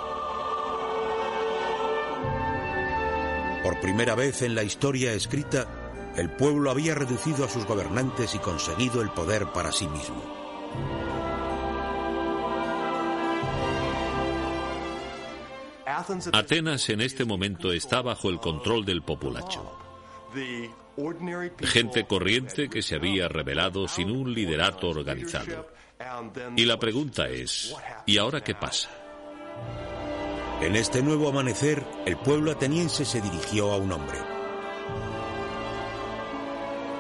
Por 3.64 3.80
primera 3.80 4.14
vez 4.14 4.42
en 4.42 4.54
la 4.54 4.64
historia 4.64 5.14
escrita, 5.14 5.68
el 6.18 6.30
pueblo 6.30 6.70
había 6.70 6.96
reducido 6.96 7.46
a 7.46 7.50
sus 7.50 7.66
gobernantes 7.66 8.36
y 8.36 8.40
conseguido 8.40 9.02
el 9.02 9.10
poder 9.12 9.48
para 9.54 9.72
sí 9.72 9.88
mismo. 9.88 10.22
Atenas 16.34 16.90
en 16.90 17.00
este 17.00 17.24
momento 17.24 17.72
está 17.72 18.02
bajo 18.02 18.30
el 18.30 18.40
control 18.40 18.84
del 18.84 19.02
populacho. 19.02 19.78
Gente 21.62 22.06
corriente 22.06 22.70
que 22.70 22.82
se 22.82 22.96
había 22.96 23.30
rebelado 23.30 23.88
sin 23.88 24.12
un 24.12 24.34
liderato 24.34 24.90
organizado. 24.90 25.68
Y 26.56 26.66
la 26.66 26.78
pregunta 26.78 27.28
es, 27.28 27.76
¿y 28.06 28.18
ahora 28.18 28.44
qué 28.44 28.56
pasa? 28.56 28.90
En 30.62 30.76
este 30.76 31.02
nuevo 31.02 31.28
amanecer, 31.28 31.84
el 32.06 32.18
pueblo 32.18 32.52
ateniense 32.52 33.06
se 33.06 33.22
dirigió 33.22 33.72
a 33.72 33.78
un 33.78 33.92
hombre. 33.92 34.18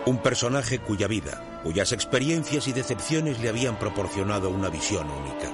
Un 0.05 0.17
personaje 0.17 0.79
cuya 0.79 1.07
vida, 1.07 1.61
cuyas 1.63 1.93
experiencias 1.93 2.67
y 2.67 2.73
decepciones 2.73 3.39
le 3.39 3.49
habían 3.49 3.79
proporcionado 3.79 4.49
una 4.49 4.69
visión 4.69 5.09
única. 5.09 5.49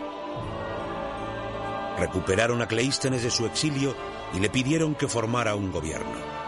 Recuperaron 1.99 2.61
a 2.61 2.67
Cleístenes 2.67 3.21
de 3.23 3.29
su 3.29 3.45
exilio 3.45 3.95
y 4.33 4.39
le 4.39 4.49
pidieron 4.49 4.95
que 4.95 5.07
formara 5.07 5.53
un 5.53 5.71
gobierno. 5.71 6.38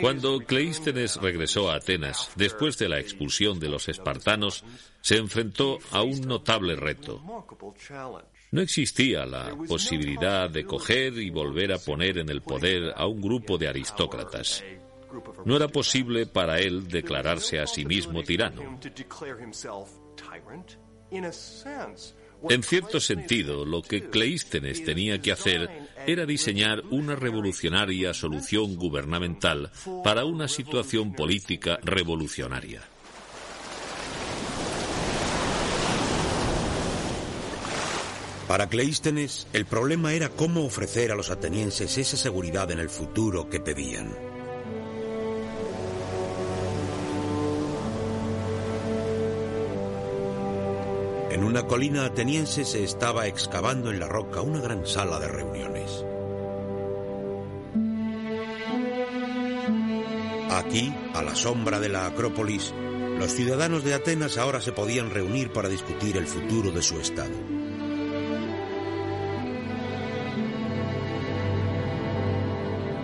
Cuando 0.00 0.38
Cleístenes 0.40 1.16
regresó 1.16 1.70
a 1.70 1.76
Atenas, 1.76 2.30
después 2.36 2.78
de 2.78 2.88
la 2.88 3.00
expulsión 3.00 3.58
de 3.58 3.68
los 3.68 3.88
espartanos, 3.88 4.64
se 5.00 5.16
enfrentó 5.16 5.78
a 5.90 6.02
un 6.02 6.20
notable 6.22 6.76
reto. 6.76 7.22
No 8.50 8.60
existía 8.60 9.24
la 9.24 9.56
posibilidad 9.66 10.50
de 10.50 10.64
coger 10.64 11.14
y 11.14 11.30
volver 11.30 11.72
a 11.72 11.78
poner 11.78 12.18
en 12.18 12.28
el 12.28 12.42
poder 12.42 12.92
a 12.94 13.06
un 13.06 13.20
grupo 13.20 13.56
de 13.56 13.68
aristócratas. 13.68 14.62
No 15.44 15.56
era 15.56 15.68
posible 15.68 16.26
para 16.26 16.58
él 16.58 16.88
declararse 16.88 17.60
a 17.60 17.66
sí 17.66 17.84
mismo 17.84 18.22
tirano. 18.22 18.78
En 22.48 22.62
cierto 22.62 22.98
sentido, 22.98 23.64
lo 23.64 23.82
que 23.82 24.08
Cleístenes 24.08 24.84
tenía 24.84 25.20
que 25.20 25.32
hacer 25.32 25.91
era 26.06 26.26
diseñar 26.26 26.82
una 26.90 27.16
revolucionaria 27.16 28.14
solución 28.14 28.76
gubernamental 28.76 29.70
para 30.04 30.24
una 30.24 30.48
situación 30.48 31.12
política 31.12 31.78
revolucionaria. 31.82 32.82
Para 38.48 38.68
Cleístenes, 38.68 39.46
el 39.52 39.64
problema 39.64 40.12
era 40.12 40.28
cómo 40.28 40.64
ofrecer 40.64 41.10
a 41.10 41.14
los 41.14 41.30
atenienses 41.30 41.96
esa 41.96 42.16
seguridad 42.16 42.70
en 42.70 42.80
el 42.80 42.90
futuro 42.90 43.48
que 43.48 43.60
pedían. 43.60 44.31
En 51.32 51.44
una 51.44 51.66
colina 51.66 52.04
ateniense 52.04 52.66
se 52.66 52.84
estaba 52.84 53.26
excavando 53.26 53.90
en 53.90 53.98
la 53.98 54.06
roca 54.06 54.42
una 54.42 54.60
gran 54.60 54.86
sala 54.86 55.18
de 55.18 55.28
reuniones. 55.28 56.04
Aquí, 60.50 60.92
a 61.14 61.22
la 61.22 61.34
sombra 61.34 61.80
de 61.80 61.88
la 61.88 62.04
Acrópolis, 62.04 62.74
los 63.18 63.32
ciudadanos 63.32 63.82
de 63.82 63.94
Atenas 63.94 64.36
ahora 64.36 64.60
se 64.60 64.72
podían 64.72 65.08
reunir 65.08 65.54
para 65.54 65.70
discutir 65.70 66.18
el 66.18 66.26
futuro 66.26 66.70
de 66.70 66.82
su 66.82 67.00
estado. 67.00 67.32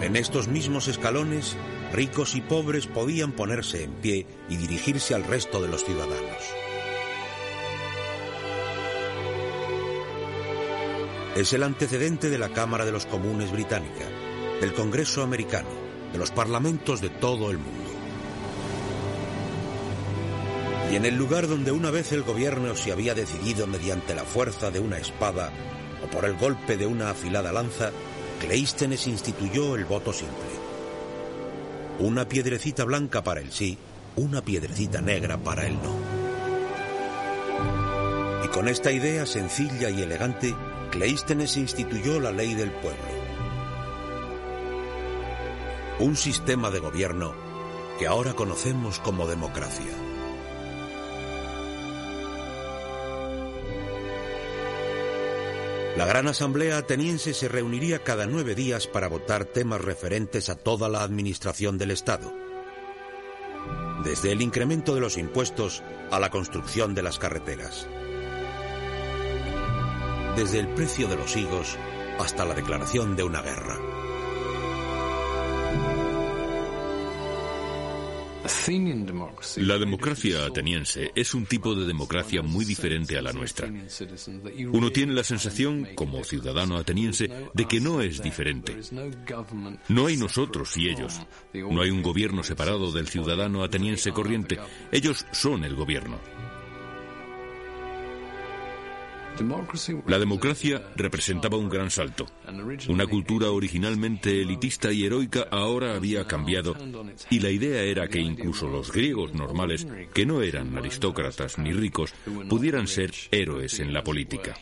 En 0.02 0.16
estos 0.16 0.48
mismos 0.48 0.86
escalones, 0.88 1.56
ricos 1.94 2.34
y 2.34 2.42
pobres 2.42 2.86
podían 2.86 3.32
ponerse 3.32 3.84
en 3.84 3.92
pie 3.92 4.26
y 4.50 4.56
dirigirse 4.56 5.14
al 5.14 5.24
resto 5.24 5.62
de 5.62 5.68
los 5.68 5.82
ciudadanos. 5.82 6.67
Es 11.38 11.52
el 11.52 11.62
antecedente 11.62 12.30
de 12.30 12.38
la 12.38 12.48
Cámara 12.48 12.84
de 12.84 12.90
los 12.90 13.06
Comunes 13.06 13.52
británica, 13.52 14.04
del 14.60 14.74
Congreso 14.74 15.22
americano, 15.22 15.68
de 16.10 16.18
los 16.18 16.32
parlamentos 16.32 17.00
de 17.00 17.10
todo 17.10 17.52
el 17.52 17.58
mundo. 17.58 17.90
Y 20.90 20.96
en 20.96 21.04
el 21.04 21.14
lugar 21.14 21.46
donde 21.46 21.70
una 21.70 21.92
vez 21.92 22.10
el 22.10 22.24
gobierno 22.24 22.74
se 22.74 22.90
había 22.90 23.14
decidido 23.14 23.68
mediante 23.68 24.16
la 24.16 24.24
fuerza 24.24 24.72
de 24.72 24.80
una 24.80 24.98
espada 24.98 25.52
o 26.04 26.10
por 26.10 26.24
el 26.24 26.36
golpe 26.36 26.76
de 26.76 26.86
una 26.86 27.10
afilada 27.10 27.52
lanza, 27.52 27.92
Cleístenes 28.40 29.06
instituyó 29.06 29.76
el 29.76 29.84
voto 29.84 30.12
simple. 30.12 30.34
Una 32.00 32.28
piedrecita 32.28 32.82
blanca 32.82 33.22
para 33.22 33.40
el 33.40 33.52
sí, 33.52 33.78
una 34.16 34.42
piedrecita 34.42 35.00
negra 35.00 35.38
para 35.38 35.68
el 35.68 35.74
no. 35.74 35.94
Y 38.44 38.48
con 38.48 38.66
esta 38.66 38.90
idea 38.90 39.24
sencilla 39.24 39.88
y 39.88 40.02
elegante, 40.02 40.52
Cleístenes 40.90 41.56
instituyó 41.56 42.18
la 42.18 42.32
ley 42.32 42.54
del 42.54 42.70
pueblo. 42.70 42.98
Un 46.00 46.16
sistema 46.16 46.70
de 46.70 46.78
gobierno 46.78 47.34
que 47.98 48.06
ahora 48.06 48.34
conocemos 48.34 48.98
como 48.98 49.26
democracia. 49.26 49.92
La 55.98 56.06
Gran 56.06 56.28
Asamblea 56.28 56.78
ateniense 56.78 57.34
se 57.34 57.48
reuniría 57.48 58.04
cada 58.04 58.26
nueve 58.26 58.54
días 58.54 58.86
para 58.86 59.08
votar 59.08 59.44
temas 59.44 59.80
referentes 59.80 60.48
a 60.48 60.54
toda 60.54 60.88
la 60.88 61.02
administración 61.02 61.76
del 61.76 61.90
Estado, 61.90 62.32
desde 64.04 64.30
el 64.30 64.40
incremento 64.40 64.94
de 64.94 65.00
los 65.00 65.18
impuestos 65.18 65.82
a 66.12 66.20
la 66.20 66.30
construcción 66.30 66.94
de 66.94 67.02
las 67.02 67.18
carreteras, 67.18 67.88
desde 70.38 70.60
el 70.60 70.68
precio 70.68 71.08
de 71.08 71.16
los 71.16 71.36
higos 71.36 71.76
hasta 72.20 72.44
la 72.44 72.54
declaración 72.54 73.16
de 73.16 73.24
una 73.24 73.42
guerra. 73.42 73.76
La 79.56 79.78
democracia 79.78 80.46
ateniense 80.46 81.10
es 81.16 81.34
un 81.34 81.44
tipo 81.44 81.74
de 81.74 81.86
democracia 81.86 82.40
muy 82.42 82.64
diferente 82.64 83.18
a 83.18 83.22
la 83.22 83.32
nuestra. 83.32 83.68
Uno 84.72 84.92
tiene 84.92 85.12
la 85.12 85.24
sensación, 85.24 85.88
como 85.96 86.22
ciudadano 86.22 86.76
ateniense, 86.76 87.28
de 87.52 87.64
que 87.64 87.80
no 87.80 88.00
es 88.00 88.22
diferente. 88.22 88.76
No 89.88 90.06
hay 90.06 90.16
nosotros 90.16 90.76
y 90.76 90.88
ellos. 90.88 91.20
No 91.52 91.82
hay 91.82 91.90
un 91.90 92.02
gobierno 92.02 92.44
separado 92.44 92.92
del 92.92 93.08
ciudadano 93.08 93.64
ateniense 93.64 94.12
corriente. 94.12 94.56
Ellos 94.92 95.26
son 95.32 95.64
el 95.64 95.74
gobierno. 95.74 96.20
La 100.06 100.18
democracia 100.18 100.82
representaba 100.96 101.56
un 101.56 101.68
gran 101.68 101.90
salto. 101.90 102.26
Una 102.88 103.06
cultura 103.06 103.50
originalmente 103.50 104.42
elitista 104.42 104.92
y 104.92 105.04
heroica 105.04 105.46
ahora 105.50 105.94
había 105.94 106.26
cambiado 106.26 106.76
y 107.30 107.40
la 107.40 107.50
idea 107.50 107.82
era 107.82 108.08
que 108.08 108.20
incluso 108.20 108.68
los 108.68 108.92
griegos 108.92 109.34
normales, 109.34 109.86
que 110.12 110.26
no 110.26 110.42
eran 110.42 110.76
aristócratas 110.76 111.58
ni 111.58 111.72
ricos, 111.72 112.12
pudieran 112.48 112.86
ser 112.86 113.12
héroes 113.30 113.78
en 113.80 113.92
la 113.92 114.02
política. 114.02 114.56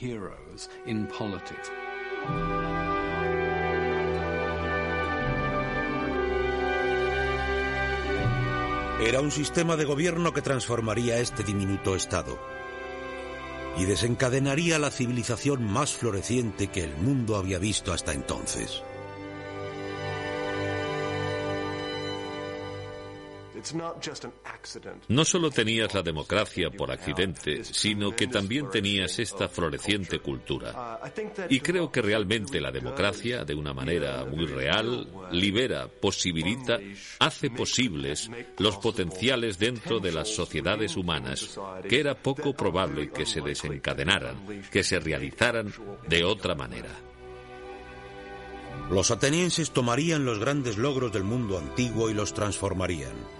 Era 9.01 9.20
un 9.20 9.31
sistema 9.31 9.77
de 9.77 9.85
gobierno 9.85 10.33
que 10.33 10.43
transformaría 10.43 11.18
este 11.18 11.43
diminuto 11.43 11.95
Estado 11.95 12.39
y 13.79 13.85
desencadenaría 13.85 14.79
la 14.79 14.91
civilización 14.91 15.64
más 15.64 15.93
floreciente 15.93 16.68
que 16.68 16.85
el 16.85 16.97
mundo 16.97 17.37
había 17.37 17.59
visto 17.59 17.93
hasta 17.93 18.12
entonces. 18.12 18.83
No 25.09 25.25
solo 25.25 25.51
tenías 25.51 25.95
la 25.95 26.03
democracia 26.03 26.71
por 26.71 26.91
accidente, 26.91 27.64
sino 27.64 28.14
que 28.14 28.27
también 28.27 28.71
tenías 28.71 29.19
esta 29.19 29.49
floreciente 29.49 30.19
cultura. 30.19 31.01
Y 31.49 31.61
creo 31.61 31.91
que 31.91 32.03
realmente 32.03 32.61
la 32.61 32.71
democracia, 32.71 33.45
de 33.45 33.55
una 33.55 33.73
manera 33.73 34.25
muy 34.25 34.47
real, 34.47 35.09
libera, 35.33 35.89
posibilita, 35.89 36.79
hace 37.19 37.51
posibles 37.51 38.31
los 38.59 38.77
potenciales 38.79 39.59
dentro 39.59 40.01
de 40.01 40.12
las 40.12 40.29
sociedades 40.29 40.97
humanas, 40.97 41.59
que 41.89 42.01
era 42.01 42.14
poco 42.14 42.55
probable 42.55 43.11
que 43.11 43.27
se 43.27 43.41
desencadenaran, 43.41 44.62
que 44.71 44.83
se 44.83 44.99
realizaran 44.99 45.73
de 46.09 46.25
otra 46.25 46.55
manera. 46.55 46.91
Los 48.91 49.11
atenienses 49.11 49.73
tomarían 49.73 50.25
los 50.25 50.39
grandes 50.39 50.79
logros 50.79 51.12
del 51.12 51.25
mundo 51.25 51.59
antiguo 51.59 52.09
y 52.09 52.14
los 52.14 52.35
transformarían. 52.35 53.36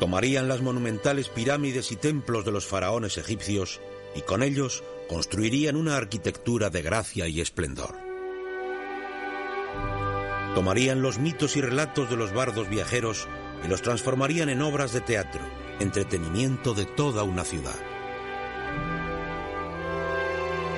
Tomarían 0.00 0.48
las 0.48 0.62
monumentales 0.62 1.28
pirámides 1.28 1.92
y 1.92 1.96
templos 1.96 2.46
de 2.46 2.52
los 2.52 2.66
faraones 2.66 3.18
egipcios 3.18 3.82
y 4.14 4.22
con 4.22 4.42
ellos 4.42 4.82
construirían 5.10 5.76
una 5.76 5.98
arquitectura 5.98 6.70
de 6.70 6.80
gracia 6.80 7.28
y 7.28 7.42
esplendor. 7.42 7.94
Tomarían 10.54 11.02
los 11.02 11.18
mitos 11.18 11.54
y 11.56 11.60
relatos 11.60 12.08
de 12.08 12.16
los 12.16 12.32
bardos 12.32 12.70
viajeros 12.70 13.28
y 13.62 13.68
los 13.68 13.82
transformarían 13.82 14.48
en 14.48 14.62
obras 14.62 14.94
de 14.94 15.02
teatro, 15.02 15.42
entretenimiento 15.80 16.72
de 16.72 16.86
toda 16.86 17.22
una 17.22 17.44
ciudad. 17.44 17.78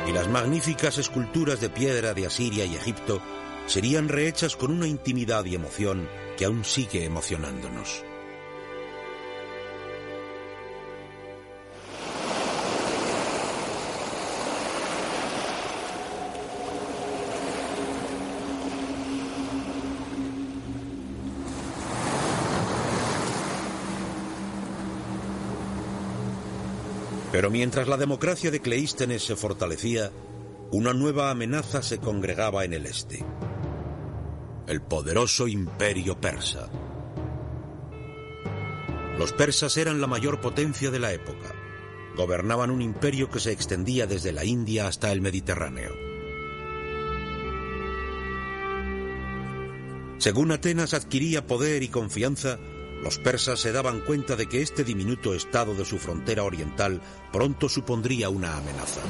Y 0.08 0.12
las 0.12 0.28
magníficas 0.28 0.98
esculturas 0.98 1.60
de 1.60 1.70
piedra 1.70 2.12
de 2.12 2.26
Asiria 2.26 2.64
y 2.64 2.74
Egipto 2.74 3.22
serían 3.68 4.08
rehechas 4.08 4.56
con 4.56 4.72
una 4.72 4.88
intimidad 4.88 5.44
y 5.44 5.54
emoción 5.54 6.08
que 6.36 6.44
aún 6.44 6.64
sigue 6.64 7.04
emocionándonos. 7.04 8.04
Pero 27.42 27.50
mientras 27.50 27.88
la 27.88 27.96
democracia 27.96 28.52
de 28.52 28.60
Cleístenes 28.60 29.24
se 29.24 29.34
fortalecía, 29.34 30.12
una 30.70 30.92
nueva 30.92 31.28
amenaza 31.28 31.82
se 31.82 31.98
congregaba 31.98 32.64
en 32.64 32.72
el 32.72 32.86
este. 32.86 33.26
El 34.68 34.80
poderoso 34.80 35.48
imperio 35.48 36.20
persa. 36.20 36.70
Los 39.18 39.32
persas 39.32 39.76
eran 39.76 40.00
la 40.00 40.06
mayor 40.06 40.40
potencia 40.40 40.92
de 40.92 41.00
la 41.00 41.12
época. 41.12 41.52
Gobernaban 42.16 42.70
un 42.70 42.80
imperio 42.80 43.28
que 43.28 43.40
se 43.40 43.50
extendía 43.50 44.06
desde 44.06 44.30
la 44.30 44.44
India 44.44 44.86
hasta 44.86 45.10
el 45.10 45.20
Mediterráneo. 45.20 45.90
Según 50.18 50.52
Atenas 50.52 50.94
adquiría 50.94 51.44
poder 51.48 51.82
y 51.82 51.88
confianza, 51.88 52.60
los 53.02 53.18
persas 53.18 53.58
se 53.58 53.72
daban 53.72 54.00
cuenta 54.00 54.36
de 54.36 54.46
que 54.46 54.62
este 54.62 54.84
diminuto 54.84 55.34
estado 55.34 55.74
de 55.74 55.84
su 55.84 55.98
frontera 55.98 56.44
oriental 56.44 57.00
pronto 57.32 57.68
supondría 57.68 58.28
una 58.28 58.56
amenaza. 58.56 59.00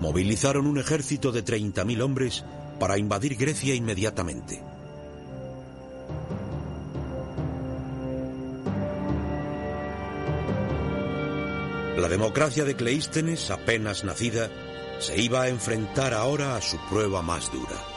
Movilizaron 0.00 0.66
un 0.66 0.78
ejército 0.78 1.32
de 1.32 1.44
30.000 1.44 2.02
hombres 2.02 2.44
para 2.78 2.96
invadir 2.96 3.36
Grecia 3.36 3.74
inmediatamente. 3.74 4.62
La 11.96 12.08
democracia 12.08 12.64
de 12.64 12.76
Cleístenes, 12.76 13.50
apenas 13.50 14.04
nacida, 14.04 14.50
se 15.00 15.20
iba 15.20 15.42
a 15.42 15.48
enfrentar 15.48 16.12
ahora 16.12 16.56
a 16.56 16.60
su 16.60 16.76
prueba 16.88 17.22
más 17.22 17.50
dura. 17.50 17.93